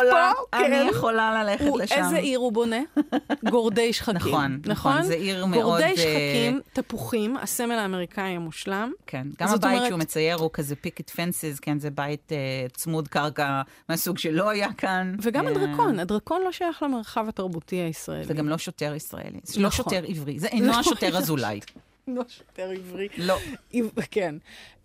כן. 0.52 0.72
אני 0.72 0.90
יכולה 0.90 1.44
ללכת 1.44 1.64
הוא, 1.64 1.80
לשם. 1.80 1.94
איזה 1.94 2.16
עיר 2.16 2.38
הוא 2.38 2.52
בונה? 2.52 2.80
גורדי 3.50 3.92
שחקים. 3.92 4.14
נכון, 4.14 4.60
נכון, 4.66 4.92
נכון, 4.92 5.02
זה 5.02 5.14
עיר 5.14 5.46
מאוד... 5.46 5.62
גורדי 5.62 5.84
אה, 5.84 5.96
שחקים, 5.96 6.60
תפוחים, 6.72 7.36
הסמל 7.36 7.74
האמריקאי 7.74 8.30
המושלם. 8.30 8.92
כן, 9.06 9.26
גם 9.40 9.48
הבית 9.48 9.64
אומרת... 9.64 9.88
שהוא 9.88 9.98
מצייר 9.98 10.36
הוא 10.36 10.50
כזה 10.52 10.76
פיקט 10.76 11.10
פנסס, 11.10 11.58
כן, 11.62 11.78
זה 11.78 11.90
בית 11.90 12.32
uh, 12.32 12.76
צמוד 12.76 13.08
קרקע 13.08 13.62
מהסוג 13.88 14.18
שלא 14.18 14.50
היה 14.50 14.72
כאן. 14.72 15.16
וגם 15.22 15.46
yeah. 15.46 15.50
הדרקון, 15.50 15.98
הדרקון 15.98 16.42
לא 16.44 16.52
שייך 16.52 16.82
למרחב 16.82 17.28
התרבותי 17.28 17.76
הישראלי. 17.76 18.24
זה 18.24 18.34
גם 18.34 18.48
לא 18.48 18.58
שוטר 18.58 18.94
ישראלי, 18.94 19.40
נכון. 19.48 19.62
לא 19.62 19.70
שוטר 19.70 20.02
עברי, 20.08 20.38
זה 20.38 20.46
אינו 20.46 20.72
השוטר 20.74 21.18
אזולאי. 21.18 21.60
לא 22.08 22.22
שוטר 22.28 22.70
עברי. 22.70 23.08
לא. 23.18 23.38
כן. 24.10 24.34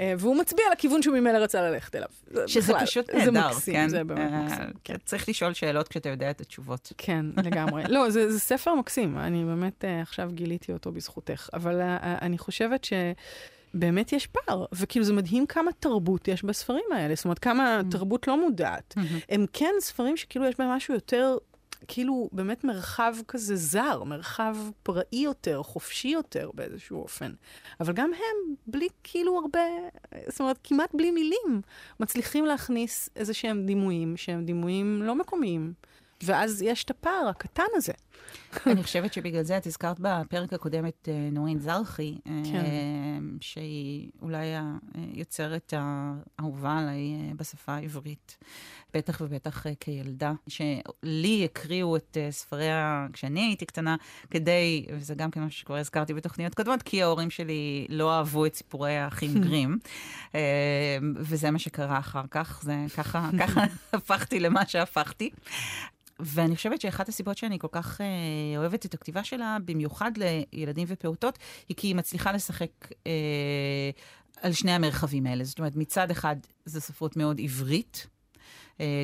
אה, 0.02 0.14
והוא 0.18 0.36
מצביע 0.36 0.66
לכיוון 0.72 1.02
שהוא 1.02 1.18
ממילא 1.18 1.38
רצה 1.38 1.62
ללכת 1.62 1.96
אליו. 1.96 2.08
שזה 2.48 2.74
פשוט 2.82 3.10
נהדר, 3.10 3.26
זה 3.26 3.32
מקסים, 3.32 3.74
כן? 3.74 3.90
זה 3.90 4.04
באמת 4.04 4.34
אה, 4.34 4.44
מקסים. 4.44 4.66
כן. 4.84 4.96
צריך 5.06 5.30
לשאול 5.30 5.54
שאלות 5.54 5.88
כשאתה 5.88 6.10
יודע 6.10 6.30
את 6.32 6.42
התשובות. 6.42 6.94
כן, 6.98 7.26
לגמרי. 7.44 7.84
לא, 7.90 8.10
זה, 8.10 8.32
זה 8.32 8.40
ספר 8.40 8.76
מקסים, 8.76 9.18
אני 9.18 9.46
באמת 9.46 9.86
אה, 9.86 10.02
עכשיו 10.02 10.30
גיליתי 10.34 10.74
אותו 10.74 10.92
בזכותך. 10.92 11.50
אבל 11.54 11.82
אני 12.02 12.38
חושבת 12.38 12.84
ש... 12.84 12.94
באמת 13.74 14.14
יש 14.14 14.28
פער, 14.28 14.66
וכאילו 14.72 15.06
זה 15.06 15.14
מדהים 15.14 15.46
כמה 15.46 15.72
תרבות 15.80 16.28
יש 16.28 16.44
בספרים 16.44 16.86
האלה, 16.92 17.16
זאת 17.16 17.26
אומרת, 17.26 17.40
כמה 17.40 17.82
mm. 17.82 17.92
תרבות 17.92 18.28
לא 18.28 18.42
מודעת. 18.42 18.96
Mm-hmm. 18.98 19.02
הם 19.30 19.46
כן 19.54 19.74
ספרים 19.80 20.18
שכאילו 20.18 20.46
יש 20.46 20.56
בהם 20.60 20.70
משהו 20.70 20.94
יותר 20.94 21.38
כאילו 21.92 22.30
באמת 22.32 22.64
מרחב 22.64 23.16
כזה 23.28 23.56
זר, 23.56 24.04
מרחב 24.04 24.58
פראי 24.84 25.04
יותר, 25.12 25.64
חופשי 25.64 26.08
יותר 26.08 26.50
באיזשהו 26.54 27.02
אופן. 27.02 27.34
אבל 27.80 27.94
גם 27.94 28.12
הם, 28.14 28.56
בלי 28.68 28.88
כאילו 29.04 29.40
הרבה, 29.40 29.60
זאת 30.28 30.40
אומרת, 30.40 30.60
כמעט 30.64 30.96
בלי 30.96 31.12
מילים, 31.12 31.62
מצליחים 32.00 32.46
להכניס 32.46 33.10
איזה 33.16 33.34
שהם 33.34 33.66
דימויים, 33.66 34.18
שהם 34.18 34.46
דימויים 34.46 35.04
לא 35.04 35.16
מקומיים. 35.16 35.74
ואז 36.24 36.62
יש 36.62 36.84
את 36.84 36.90
הפער 36.90 37.28
הקטן 37.30 37.64
הזה. 37.76 37.94
אני 38.68 38.84
חושבת 38.84 39.14
שבגלל 39.14 39.44
זה 39.44 39.58
את 39.58 39.68
הזכרת 39.68 40.00
בפרק 40.00 40.54
הקודם 40.54 40.88
את 40.88 41.10
אה, 41.12 41.30
נורין 41.32 41.60
זרחי, 41.60 42.18
אה, 42.28 42.42
כן. 42.52 43.24
שהיא 43.42 44.12
אולי 44.22 44.48
היוצרת 44.94 45.74
האהובה 45.78 46.78
עליי 46.78 47.14
אה, 47.14 47.32
בשפה 47.36 47.74
העברית. 47.74 48.38
בטח 48.94 49.22
ובטח 49.22 49.66
כילדה, 49.80 50.34
שלי 50.48 51.46
הקריאו 51.46 51.96
את 51.96 52.18
ספריה 52.30 53.08
כשאני 53.14 53.42
הייתי 53.42 53.66
קטנה, 53.66 53.96
כדי, 54.32 54.86
וזה 54.94 55.16
גם 55.16 55.32
כן 55.32 55.44
משהו 55.44 55.60
שכבר 55.60 55.76
הזכרתי 55.76 56.14
בתוכניות 56.14 56.56
קודמות, 56.56 56.84
כי 56.84 57.04
ההורים 57.04 57.30
שלי 57.30 57.86
לא 57.90 58.18
אהבו 58.18 58.46
את 58.46 58.56
סיפורי 58.56 58.98
האחים 58.98 59.42
גרים, 59.42 59.80
וזה 61.28 61.52
מה 61.52 61.60
שקרה 61.60 62.00
אחר 62.00 62.24
כך, 62.32 62.62
זה 62.64 62.76
ככה, 62.98 63.30
ככה 63.42 63.64
הפכתי 63.94 64.40
למה 64.40 64.66
שהפכתי. 64.66 65.30
ואני 66.20 66.56
חושבת 66.56 66.82
שאחת 66.82 67.10
הסיבות 67.10 67.38
שאני 67.38 67.60
כל 67.60 67.68
כך 67.72 68.02
אה, 68.02 68.58
אוהבת 68.58 68.86
את 68.86 68.94
הכתיבה 68.94 69.24
שלה, 69.24 69.58
במיוחד 69.66 70.12
לילדים 70.18 70.88
ופעוטות, 70.90 71.40
היא 71.70 71.78
כי 71.78 71.88
היא 71.88 71.96
מצליחה 71.96 72.32
לשחק 72.32 72.72
אה, 73.08 73.90
על 74.42 74.54
שני 74.54 74.72
המרחבים 74.72 75.26
האלה. 75.26 75.44
זאת 75.44 75.60
אומרת, 75.60 75.76
מצד 75.76 76.12
אחד 76.12 76.36
זו 76.66 76.82
ספרות 76.82 77.18
מאוד 77.18 77.40
עברית, 77.44 78.08
אה, 78.08 78.19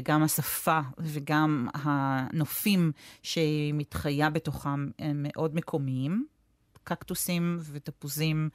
גם 0.04 0.24
השפה 0.24 0.80
וגם 0.98 1.68
הנופים 1.74 2.92
שהיא 3.24 3.74
מתחיה 3.74 4.30
בתוכם 4.30 4.90
הם 5.00 5.26
מאוד 5.28 5.56
מקומיים. 5.56 6.26
קקטוסים 6.86 7.58
ותפוזים 7.72 8.50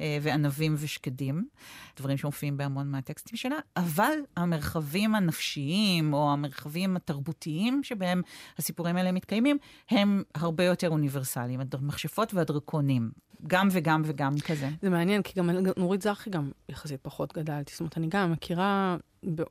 אה, 0.00 0.18
וענבים 0.22 0.74
ושקדים, 0.78 1.48
דברים 1.96 2.16
שמופיעים 2.16 2.56
בהמון 2.56 2.90
מהטקסטים 2.90 3.36
שלה, 3.36 3.56
אבל 3.76 4.12
המרחבים 4.36 5.14
הנפשיים 5.14 6.12
או 6.12 6.32
המרחבים 6.32 6.96
התרבותיים 6.96 7.82
שבהם 7.84 8.22
הסיפורים 8.58 8.96
האלה 8.96 9.12
מתקיימים, 9.12 9.58
הם 9.90 10.22
הרבה 10.34 10.64
יותר 10.64 10.88
אוניברסליים, 10.88 11.60
המכשפות 11.72 12.34
והדרקונים. 12.34 13.10
גם 13.46 13.68
וגם 13.72 14.02
וגם 14.04 14.34
כזה. 14.46 14.68
זה 14.82 14.90
מעניין, 14.90 15.22
כי 15.22 15.32
גם 15.36 15.50
נורית 15.76 16.02
זרחי 16.02 16.30
גם 16.30 16.50
יחסית 16.68 17.00
פחות 17.02 17.32
גדלתי. 17.32 17.72
זאת 17.72 17.80
אומרת, 17.80 17.98
אני 17.98 18.06
גם 18.06 18.32
מכירה 18.32 18.96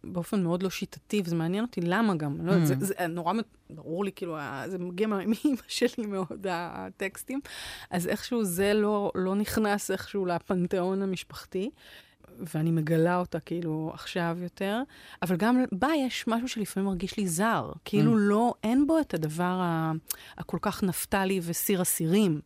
באופן 0.04 0.43
מאוד 0.43 0.63
לא 0.63 0.69
שיטתי, 0.69 1.21
וזה 1.26 1.36
מעניין 1.36 1.63
אותי 1.63 1.82
למה 1.82 2.15
גם. 2.15 2.48
לא, 2.48 2.54
mm. 2.54 2.65
זה, 2.65 2.76
זה 2.80 3.08
נורא 3.08 3.34
ברור 3.69 4.06
לי, 4.06 4.12
כאילו, 4.12 4.38
זה 4.67 4.78
מגיע 4.78 5.08
מאמא 5.12 5.36
שלי 5.67 6.06
מאוד, 6.06 6.45
הטקסטים. 6.50 7.39
אז 7.89 8.08
איכשהו 8.08 8.43
זה 8.43 8.74
לא, 8.74 9.12
לא 9.15 9.36
נכנס 9.36 9.91
איכשהו 9.91 10.26
לפנתיאון 10.26 11.02
המשפחתי. 11.02 11.69
ואני 12.54 12.71
מגלה 12.71 13.17
אותה 13.17 13.39
כאילו 13.39 13.91
עכשיו 13.93 14.38
יותר, 14.41 14.82
אבל 15.21 15.36
גם 15.36 15.63
בה 15.71 15.88
יש 15.98 16.28
משהו 16.28 16.48
שלפעמים 16.48 16.89
מרגיש 16.89 17.17
לי 17.17 17.28
זר. 17.28 17.71
כאילו 17.86 18.13
mm. 18.13 18.19
לא, 18.19 18.54
אין 18.63 18.88
בו 18.88 19.00
את 19.00 19.13
הדבר 19.13 19.62
הכל 20.38 20.58
כך 20.62 20.84
נפתלי 20.84 21.39
וסיר 21.43 21.82
אסירים. 21.82 22.41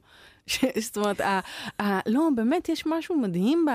זאת 0.85 0.97
אומרת, 0.97 1.21
ה, 1.21 1.39
ה, 1.81 1.99
לא, 2.09 2.29
באמת 2.35 2.69
יש 2.69 2.83
משהו 2.85 3.17
מדהים 3.17 3.65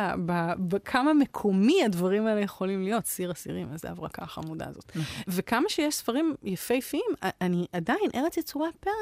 בכמה 0.58 1.14
מקומי 1.14 1.84
הדברים 1.84 2.26
האלה 2.26 2.40
יכולים 2.40 2.82
להיות. 2.82 3.06
סיר 3.06 3.32
אסירים, 3.32 3.72
איזה 3.72 3.90
הברקה 3.90 4.22
החמודה 4.22 4.66
הזאת. 4.68 4.90
נכון. 4.96 5.24
וכמה 5.28 5.68
שיש 5.68 5.94
ספרים 5.94 6.34
יפהפיים, 6.42 7.10
אני 7.22 7.66
עדיין, 7.72 8.10
ארץ 8.14 8.36
יצורי 8.36 8.68
הפרא, 8.68 8.92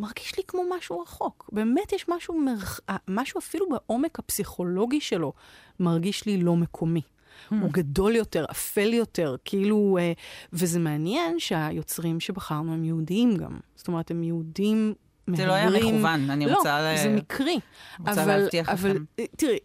מרגיש 0.00 0.36
לי 0.36 0.42
כמו 0.48 0.62
משהו 0.70 1.00
רחוק. 1.00 1.50
באמת 1.52 1.92
יש 1.92 2.08
משהו, 2.08 2.40
מרח... 2.40 2.80
משהו 3.08 3.38
אפילו 3.38 3.66
בעומק 3.68 4.18
הפסיכולוגי 4.18 5.00
שלו, 5.00 5.32
מרגיש 5.80 6.26
לי 6.26 6.42
לא 6.42 6.56
מקומי. 6.56 7.00
Hmm. 7.00 7.54
הוא 7.54 7.70
גדול 7.72 8.16
יותר, 8.16 8.44
אפל 8.50 8.92
יותר, 8.92 9.36
כאילו, 9.44 9.98
אה, 10.00 10.12
וזה 10.52 10.78
מעניין 10.78 11.38
שהיוצרים 11.38 12.20
שבחרנו 12.20 12.72
הם 12.72 12.84
יהודיים 12.84 13.36
גם. 13.36 13.58
זאת 13.76 13.88
אומרת, 13.88 14.10
הם 14.10 14.22
יהודים 14.22 14.94
זה 15.36 15.46
לא 15.46 15.52
היה 15.52 15.70
מכוון, 15.70 16.30
אני 16.30 16.46
לא, 16.46 16.56
רוצה... 16.56 16.92
לא, 16.92 17.02
זה 17.02 17.08
מקרי. 17.08 17.58
רוצה 17.98 18.12
אבל, 18.12 18.36
להבטיח 18.36 18.68
אבל, 18.68 18.90
לכם. 18.90 19.04
אבל 19.18 19.26
תראי, 19.36 19.58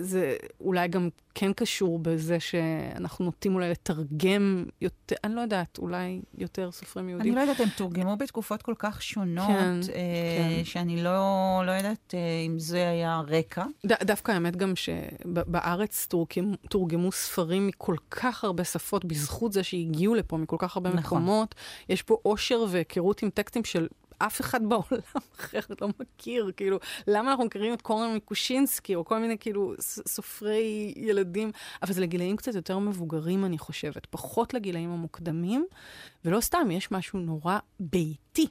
זה 0.00 0.36
אולי 0.60 0.88
גם 0.88 1.08
כן 1.34 1.52
קשור 1.52 1.98
בזה 1.98 2.40
שאנחנו 2.40 3.24
נוטים 3.24 3.54
אולי 3.54 3.70
לתרגם 3.70 4.64
יותר, 4.80 5.16
אני 5.24 5.34
לא 5.34 5.40
יודעת, 5.40 5.78
אולי 5.78 6.20
יותר 6.38 6.70
סופרים 6.72 7.08
יהודים. 7.08 7.26
אני 7.26 7.36
לא 7.36 7.40
יודעת, 7.40 7.60
הם 7.60 7.68
תורגמו 7.76 8.16
בתקופות 8.16 8.62
כל 8.62 8.74
כך 8.78 9.02
שונות, 9.02 9.46
כן, 9.46 9.80
אה, 9.94 10.56
כן. 10.56 10.64
שאני 10.64 11.02
לא, 11.02 11.62
לא 11.66 11.72
יודעת 11.72 12.14
אה, 12.14 12.20
אם 12.46 12.58
זה 12.58 12.88
היה 12.88 13.22
רקע. 13.28 13.64
ד, 13.86 13.92
דווקא 13.92 14.32
האמת 14.32 14.56
גם 14.56 14.72
שבארץ 14.76 16.06
תורגמו, 16.10 16.56
תורגמו 16.68 17.12
ספרים 17.12 17.66
מכל 17.66 17.96
כך 18.10 18.44
הרבה 18.44 18.64
שפות, 18.64 19.04
בזכות 19.04 19.52
זה 19.52 19.62
שהגיעו 19.62 20.14
לפה 20.14 20.36
מכל 20.36 20.56
כך 20.58 20.76
הרבה 20.76 20.90
נכון. 20.90 21.00
מקומות. 21.00 21.54
יש 21.88 22.02
פה 22.02 22.18
אושר 22.24 22.64
והיכרות 22.68 23.22
עם 23.22 23.30
טקסטים 23.30 23.64
של 23.64 23.86
אף 24.18 24.40
אחד 24.40 24.60
בעולם 24.68 25.02
אחר 25.40 25.58
לא 25.80 25.88
מכיר, 26.00 26.50
כאילו, 26.56 26.78
למה 27.06 27.30
אנחנו 27.30 27.44
מכירים 27.44 27.72
את 27.72 27.82
קורן 27.82 28.14
מקושינסקי, 28.14 28.94
או 28.94 29.04
כל 29.04 29.18
מיני 29.18 29.38
כאילו 29.38 29.74
סופרי 30.08 30.94
ילדים, 30.96 31.50
אבל 31.82 31.92
זה 31.92 32.00
לגילאים 32.00 32.36
קצת 32.36 32.54
יותר 32.54 32.78
מבוגרים, 32.78 33.44
אני 33.44 33.58
חושבת, 33.58 34.06
פחות 34.10 34.54
לגילאים 34.54 34.90
המוקדמים, 34.90 35.66
ולא 36.24 36.40
סתם, 36.40 36.70
יש 36.70 36.90
משהו 36.90 37.18
נורא 37.18 37.58
ביתי, 37.80 38.46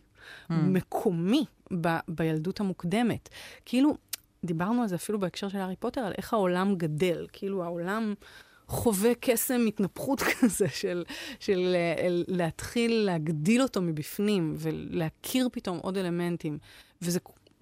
Mm. 0.50 0.54
מקומי, 0.54 1.46
ב- 1.82 1.98
בילדות 2.08 2.60
המוקדמת. 2.60 3.30
כאילו, 3.66 3.98
דיברנו 4.46 4.82
על 4.82 4.88
זה 4.88 4.96
אפילו 4.96 5.20
בהקשר 5.20 5.50
של 5.50 5.58
הארי 5.58 5.76
פוטר, 5.76 6.02
על 6.02 6.14
איך 6.18 6.34
העולם 6.34 6.76
גדל, 6.76 7.28
כאילו 7.34 7.64
העולם... 7.64 8.14
חווה 8.68 9.12
קסם 9.20 9.66
התנפחות 9.68 10.22
כזה 10.40 10.70
של, 10.70 11.04
של 11.40 11.76
אה, 11.76 12.08
להתחיל 12.28 12.92
להגדיל 12.92 13.62
אותו 13.62 13.82
מבפנים 13.82 14.54
ולהכיר 14.58 15.50
פתאום 15.52 15.78
עוד 15.78 15.98
אלמנטים. 15.98 16.58
וזה 17.02 17.20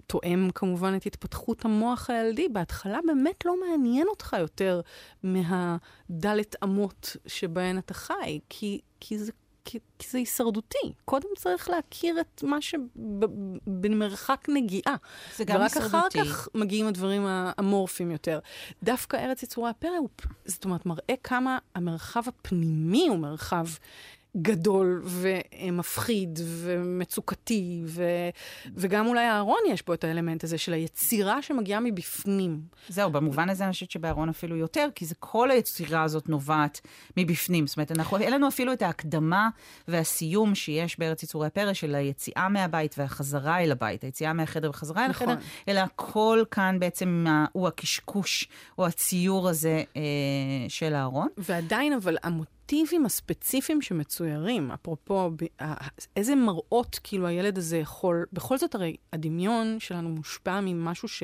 תואם 0.07 0.49
כמובן 0.55 0.95
את 0.95 1.05
התפתחות 1.05 1.65
המוח 1.65 2.09
הילדי. 2.09 2.49
בהתחלה 2.49 2.99
באמת 3.05 3.45
לא 3.45 3.55
מעניין 3.59 4.07
אותך 4.07 4.35
יותר 4.39 4.81
מהדלת 5.23 6.55
אמות 6.63 7.15
שבהן 7.27 7.77
אתה 7.77 7.93
חי, 7.93 8.39
כי, 8.49 8.79
כי 8.99 9.17
זה 9.17 9.31
כי, 9.65 9.79
כי 9.99 10.07
זה 10.09 10.17
הישרדותי. 10.17 10.93
קודם 11.05 11.27
צריך 11.37 11.69
להכיר 11.69 12.19
את 12.19 12.43
מה 12.43 12.57
שבמרחק 12.61 14.45
נגיעה. 14.49 14.95
זה 15.35 15.43
גם 15.43 15.55
ורק 15.55 15.77
הישרדותי. 15.77 16.21
אחר 16.21 16.29
כך 16.29 16.47
מגיעים 16.55 16.87
הדברים 16.87 17.25
האמורפיים 17.25 18.11
יותר. 18.11 18.39
דווקא 18.83 19.17
ארץ 19.17 19.43
יצורי 19.43 19.69
הפרא 19.69 19.97
הוא, 19.97 20.09
זאת 20.45 20.65
אומרת, 20.65 20.85
מראה 20.85 21.15
כמה 21.23 21.57
המרחב 21.75 22.23
הפנימי 22.27 23.07
הוא 23.07 23.19
מרחב 23.19 23.65
גדול 24.37 25.03
ומפחיד 25.05 26.39
ומצוקתי, 26.43 27.81
ו, 27.85 28.03
וגם 28.75 29.07
אולי 29.07 29.25
הארון 29.25 29.59
יש 29.69 29.85
בו 29.85 29.93
את 29.93 30.03
האלמנט 30.03 30.43
הזה 30.43 30.57
של 30.57 30.73
היצירה 30.73 31.41
שמגיעה 31.41 31.79
מבפנים. 31.79 32.61
זהו, 32.89 33.11
במובן 33.11 33.49
הזה 33.49 33.63
אני 33.63 33.71
חושבת 33.73 33.91
שבארון 33.91 34.29
אפילו 34.29 34.55
יותר, 34.55 34.87
כי 34.95 35.05
זה 35.05 35.15
כל 35.19 35.51
היצירה 35.51 36.03
הזאת 36.03 36.29
נובעת 36.29 36.81
מבפנים. 37.17 37.67
זאת 37.67 37.77
אומרת, 37.77 37.91
אנחנו, 37.91 38.17
אין 38.17 38.33
לנו 38.33 38.47
אפילו 38.47 38.73
את 38.73 38.81
ההקדמה 38.81 39.49
והסיום 39.87 40.55
שיש 40.55 40.99
בארץ 40.99 41.23
יצורי 41.23 41.47
הפרא 41.47 41.73
של 41.73 41.95
היציאה 41.95 42.49
מהבית 42.49 42.95
והחזרה 42.97 43.59
אל 43.63 43.71
הבית, 43.71 44.03
היציאה 44.03 44.33
מהחדר 44.33 44.69
וחזרה 44.69 45.05
אל 45.05 45.09
נכון. 45.09 45.29
החדר, 45.29 45.41
אלא 45.67 45.79
הכל 45.79 46.43
כאן 46.51 46.77
בעצם 46.79 47.25
הוא 47.51 47.67
הקשקוש 47.67 48.47
או 48.77 48.85
הציור 48.85 49.49
הזה 49.49 49.83
אה, 49.97 50.01
של 50.67 50.95
הארון. 50.95 51.27
ועדיין, 51.37 51.93
אבל 51.93 52.17
המוטיבים 52.63 53.05
הספציפיים 53.05 53.81
שמצוירים, 53.81 54.71
אפרופו, 54.71 55.31
איזה 56.15 56.35
מראות 56.35 56.99
כאילו 57.03 57.27
הילד 57.27 57.57
הזה 57.57 57.77
יכול, 57.77 58.25
בכל 58.33 58.57
זאת 58.57 58.75
הרי 58.75 58.95
הדמיון 59.13 59.79
שלנו 59.79 60.09
מושפע 60.09 60.59
ממשהו 60.61 61.07
ש... 61.07 61.23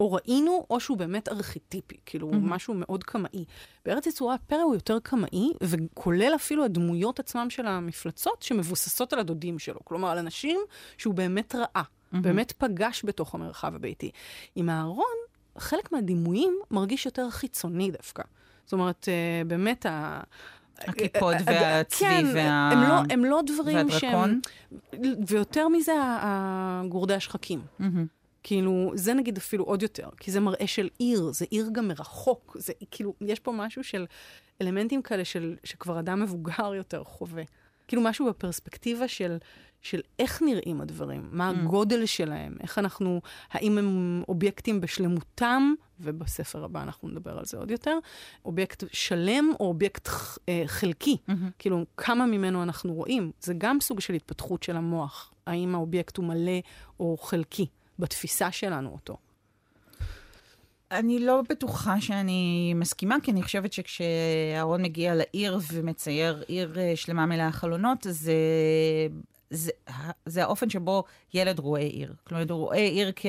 או 0.00 0.12
ראינו, 0.12 0.66
או 0.70 0.80
שהוא 0.80 0.98
באמת 0.98 1.28
ארכיטיפי, 1.28 1.96
כאילו, 2.06 2.30
mm-hmm. 2.30 2.36
משהו 2.36 2.74
מאוד 2.74 3.04
קמאי. 3.04 3.44
בארץ 3.84 4.06
יצורי 4.06 4.34
הפרא 4.34 4.62
הוא 4.62 4.74
יותר 4.74 4.98
קמאי, 4.98 5.52
וכולל 5.62 6.32
אפילו 6.34 6.64
הדמויות 6.64 7.20
עצמם 7.20 7.50
של 7.50 7.66
המפלצות 7.66 8.42
שמבוססות 8.42 9.12
על 9.12 9.18
הדודים 9.18 9.58
שלו. 9.58 9.80
כלומר, 9.84 10.08
על 10.10 10.18
אנשים 10.18 10.60
שהוא 10.98 11.14
באמת 11.14 11.54
ראה, 11.54 11.82
mm-hmm. 11.82 12.18
באמת 12.18 12.52
פגש 12.52 13.02
בתוך 13.04 13.34
המרחב 13.34 13.74
הביתי. 13.74 14.10
עם 14.54 14.68
הארון, 14.68 15.16
חלק 15.58 15.92
מהדימויים 15.92 16.58
מרגיש 16.70 17.06
יותר 17.06 17.30
חיצוני 17.30 17.90
דווקא. 17.90 18.22
זאת 18.64 18.72
אומרת, 18.72 19.08
אה, 19.08 19.44
באמת. 19.46 19.86
הקיפוד 20.78 21.34
אה, 21.34 21.42
והצבי 21.46 21.98
כן, 22.08 22.24
וה- 22.34 22.70
הם 22.72 22.82
לא, 22.88 23.14
הם 23.14 23.24
לא 23.24 23.40
דברים 23.46 23.76
והדרקון? 23.76 24.40
שהם... 24.92 25.14
ויותר 25.26 25.68
מזה, 25.68 25.92
הגורדי 26.00 27.14
השחקים. 27.14 27.60
מהמם. 27.78 28.06
כאילו, 28.42 28.92
זה 28.94 29.14
נגיד 29.14 29.36
אפילו 29.36 29.64
עוד 29.64 29.82
יותר, 29.82 30.08
כי 30.20 30.30
זה 30.30 30.40
מראה 30.40 30.66
של 30.66 30.88
עיר, 30.98 31.30
זה 31.32 31.44
עיר 31.50 31.68
גם 31.72 31.88
מרחוק, 31.88 32.56
זה 32.60 32.72
כאילו, 32.90 33.14
יש 33.20 33.40
פה 33.40 33.52
משהו 33.52 33.84
של 33.84 34.06
אלמנטים 34.62 35.02
כאלה 35.02 35.24
של, 35.24 35.56
שכבר 35.64 35.98
אדם 35.98 36.22
מבוגר 36.22 36.74
יותר 36.74 37.04
חווה. 37.04 37.42
כאילו 37.88 38.02
משהו 38.02 38.26
בפרספקטיבה 38.26 39.08
של, 39.08 39.36
של 39.90 40.00
איך 40.18 40.42
נראים 40.42 40.80
הדברים, 40.80 41.28
מה 41.32 41.48
הגודל 41.48 42.06
שלהם, 42.06 42.56
איך 42.60 42.78
אנחנו, 42.78 43.20
האם 43.50 43.78
הם 43.78 44.22
אובייקטים 44.28 44.80
בשלמותם, 44.80 45.74
ובספר 46.00 46.64
הבא 46.64 46.82
אנחנו 46.82 47.08
נדבר 47.08 47.38
על 47.38 47.44
זה 47.44 47.56
עוד 47.56 47.70
יותר, 47.70 47.98
אובייקט 48.44 48.84
שלם 48.92 49.50
או 49.60 49.66
אובייקט 49.66 50.08
אה, 50.48 50.62
חלקי, 50.66 51.16
כאילו 51.58 51.84
כמה 51.96 52.26
ממנו 52.26 52.62
אנחנו 52.62 52.94
רואים, 52.94 53.30
זה 53.40 53.54
גם 53.58 53.80
סוג 53.80 54.00
של 54.00 54.14
התפתחות 54.14 54.62
של 54.62 54.76
המוח, 54.76 55.32
האם 55.46 55.74
האובייקט 55.74 56.16
הוא 56.16 56.26
מלא 56.26 56.60
או 57.00 57.16
חלקי. 57.16 57.66
בתפיסה 57.98 58.52
שלנו 58.52 58.92
אותו. 58.92 59.16
אני 60.90 61.18
לא 61.18 61.42
בטוחה 61.48 62.00
שאני 62.00 62.72
מסכימה, 62.74 63.16
כי 63.22 63.30
אני 63.30 63.42
חושבת 63.42 63.72
שכשאהרון 63.72 64.82
מגיע 64.82 65.14
לעיר 65.14 65.58
ומצייר 65.72 66.44
עיר 66.46 66.78
אה, 66.78 66.92
שלמה 66.96 67.26
מלאה 67.26 67.52
חלונות, 67.52 68.06
זה, 68.10 68.32
זה, 69.50 69.70
זה 70.26 70.42
האופן 70.42 70.70
שבו 70.70 71.04
ילד 71.34 71.58
רואה 71.58 71.80
עיר. 71.80 72.14
כלומר, 72.24 72.44
הוא 72.50 72.58
רואה 72.58 72.78
עיר 72.78 73.12
כ, 73.16 73.26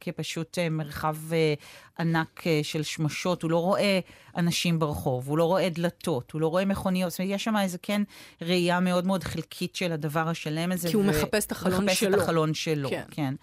כפשוט 0.00 0.58
אה, 0.58 0.68
מרחב 0.68 1.16
אה, 1.32 1.54
ענק 1.98 2.46
אה, 2.46 2.60
של 2.62 2.82
שמשות, 2.82 3.42
הוא 3.42 3.50
לא 3.50 3.58
רואה 3.58 4.00
אנשים 4.36 4.78
ברחוב, 4.78 5.28
הוא 5.28 5.38
לא 5.38 5.44
רואה 5.44 5.68
דלתות, 5.68 6.30
הוא 6.30 6.40
לא 6.40 6.46
רואה 6.46 6.64
מכוניות. 6.64 7.10
זאת 7.10 7.20
אומרת, 7.20 7.34
יש 7.34 7.44
שם 7.44 7.56
איזה 7.56 7.78
כן 7.78 8.02
ראייה 8.42 8.80
מאוד 8.80 9.06
מאוד 9.06 9.24
חלקית 9.24 9.76
של 9.76 9.92
הדבר 9.92 10.28
השלם 10.28 10.72
הזה. 10.72 10.88
כי 10.88 10.96
הוא 10.96 11.04
מחפש 11.04 11.46
את 11.46 11.52
החלון 11.52 11.84
מחפש 11.84 12.00
שלו. 12.00 12.16
את 12.16 12.22
החלון 12.22 12.54
שלו. 12.54 12.88
כן. 12.88 13.04
כן. 13.10 13.34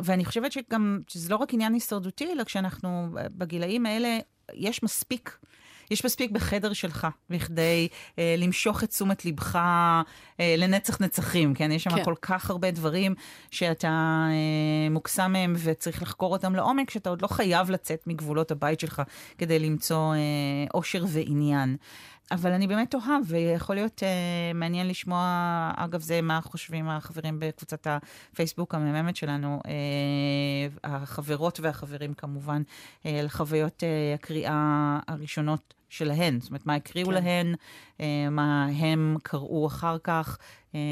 ואני 0.00 0.24
חושבת 0.24 0.52
שגם, 0.52 1.00
שזה 1.08 1.30
לא 1.30 1.36
רק 1.36 1.54
עניין 1.54 1.74
הישרדותי, 1.74 2.32
אלא 2.32 2.44
כשאנחנו 2.44 3.08
בגילאים 3.12 3.86
האלה, 3.86 4.18
יש 4.54 4.82
מספיק. 4.82 5.38
יש 5.90 6.04
מספיק 6.04 6.30
בחדר 6.30 6.72
שלך, 6.72 7.06
בכדי 7.30 7.88
אה, 8.18 8.34
למשוך 8.38 8.84
את 8.84 8.88
תשומת 8.88 9.24
לבך 9.24 9.56
אה, 9.56 10.54
לנצח 10.58 11.00
נצחים, 11.00 11.54
כן? 11.54 11.72
יש 11.72 11.82
שם. 11.82 11.96
כן. 11.96 12.04
כל 12.04 12.14
כך 12.22 12.50
הרבה 12.50 12.70
דברים 12.70 13.14
שאתה 13.50 13.88
אה, 14.30 14.90
מוקסם 14.90 15.32
מהם 15.32 15.54
וצריך 15.58 16.02
לחקור 16.02 16.32
אותם 16.32 16.54
לעומק, 16.54 16.90
שאתה 16.90 17.10
עוד 17.10 17.22
לא 17.22 17.26
חייב 17.26 17.70
לצאת 17.70 18.06
מגבולות 18.06 18.50
הבית 18.50 18.80
שלך 18.80 19.02
כדי 19.38 19.58
למצוא 19.58 20.14
אה, 20.14 20.18
אושר 20.74 21.04
ועניין. 21.08 21.76
אבל 22.32 22.52
אני 22.52 22.66
באמת 22.66 22.90
תוהה, 22.90 23.18
ויכול 23.26 23.76
להיות 23.76 24.02
אה, 24.02 24.52
מעניין 24.54 24.88
לשמוע, 24.88 25.70
אגב, 25.76 26.00
זה 26.00 26.20
מה 26.20 26.40
חושבים 26.40 26.88
החברים 26.88 27.40
בקבוצת 27.40 27.86
הפייסבוק 27.86 28.74
המהממת 28.74 29.16
שלנו, 29.16 29.60
אה, 29.66 29.72
החברות 30.84 31.60
והחברים 31.60 32.14
כמובן, 32.14 32.62
על 33.04 33.28
חוויות 33.28 33.84
אה, 33.84 34.14
הקריאה 34.14 34.98
הראשונות 35.08 35.74
שלהן. 35.88 36.40
זאת 36.40 36.48
אומרת, 36.50 36.66
מה 36.66 36.74
הקריאו 36.74 37.08
כן. 37.08 37.14
להן, 37.14 37.54
מה 38.30 38.66
הם 38.66 39.16
קראו 39.22 39.66
אחר 39.66 39.96
כך 40.04 40.38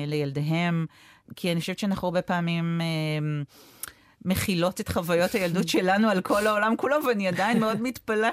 לילדיהם. 0.06 0.86
כי 1.36 1.52
אני 1.52 1.60
חושבת 1.60 1.78
שאנחנו 1.78 2.08
הרבה 2.08 2.22
פעמים... 2.22 2.80
מכילות 4.24 4.80
את 4.80 4.88
חוויות 4.88 5.32
הילדות 5.32 5.68
שלנו 5.74 6.08
על 6.08 6.20
כל 6.20 6.46
העולם 6.46 6.76
כולו, 6.76 6.96
ואני 7.06 7.28
עדיין 7.28 7.60
מאוד 7.60 7.82
מתפלאה 7.82 8.30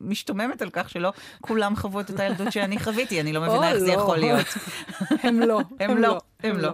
ומשתוממת 0.00 0.62
על 0.62 0.70
כך 0.72 0.90
שלא 0.90 1.12
כולם 1.40 1.76
חוו 1.76 2.00
את 2.00 2.10
אותה 2.10 2.24
ילדות 2.24 2.52
שאני 2.52 2.78
חוויתי, 2.78 3.20
אני 3.20 3.32
לא 3.32 3.40
מבינה 3.40 3.70
איך 3.70 3.78
זה 3.78 3.86
לא. 3.86 3.92
יכול 3.92 4.18
להיות. 4.18 4.46
הם 5.24 5.40
לא, 5.40 5.60
הם 5.80 5.98
לא, 5.98 6.18
הם 6.42 6.58
לא. 6.58 6.72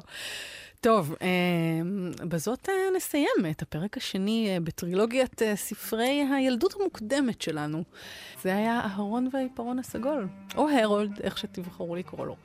טוב, 0.82 1.14
אה, 1.22 1.28
בזאת 2.28 2.68
אה, 2.68 2.74
נסיים 2.96 3.50
את 3.50 3.62
הפרק 3.62 3.96
השני 3.96 4.48
אה, 4.50 4.60
בטרילוגיית 4.60 5.42
אה, 5.42 5.56
ספרי 5.56 6.26
הילדות 6.34 6.74
המוקדמת 6.80 7.42
שלנו. 7.42 7.82
זה 8.42 8.56
היה 8.56 8.80
אהרון 8.80 9.28
והעיפרון 9.32 9.78
הסגול, 9.78 10.28
או 10.56 10.68
הרולד, 10.68 11.20
איך 11.20 11.38
שתבחרו 11.38 11.96
לקרוא 11.96 12.26
לו. 12.26 12.36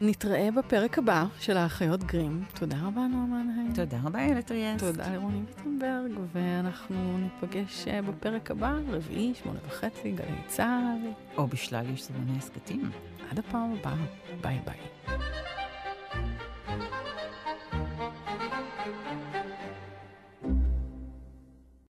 נתראה 0.00 0.48
בפרק 0.56 0.98
הבא 0.98 1.24
של 1.40 1.56
האחיות 1.56 2.04
גרים. 2.04 2.44
תודה 2.54 2.76
רבה, 2.76 3.00
נועה 3.00 3.26
מנהיים. 3.26 3.72
תודה 3.74 3.98
רבה, 4.04 4.18
איילת 4.18 4.50
ריאס. 4.50 4.80
תודה 4.80 5.12
לרוני 5.12 5.40
ויטנברג, 5.46 6.12
ואנחנו 6.32 7.18
ניפגש 7.18 7.88
בפרק 7.88 8.50
הבא, 8.50 8.74
רביעי, 8.88 9.32
שמונה 9.42 9.58
וחצי, 9.66 10.12
גלי 10.12 10.42
צה"ל. 10.46 11.08
או 11.36 11.46
בשלל 11.46 11.84
יש 11.94 12.04
זמני 12.04 12.38
הסכתים. 12.38 12.90
עד 13.30 13.38
הפעם 13.38 13.72
הבאה, 13.72 14.04
ביי 14.40 14.58
ביי. 14.64 14.78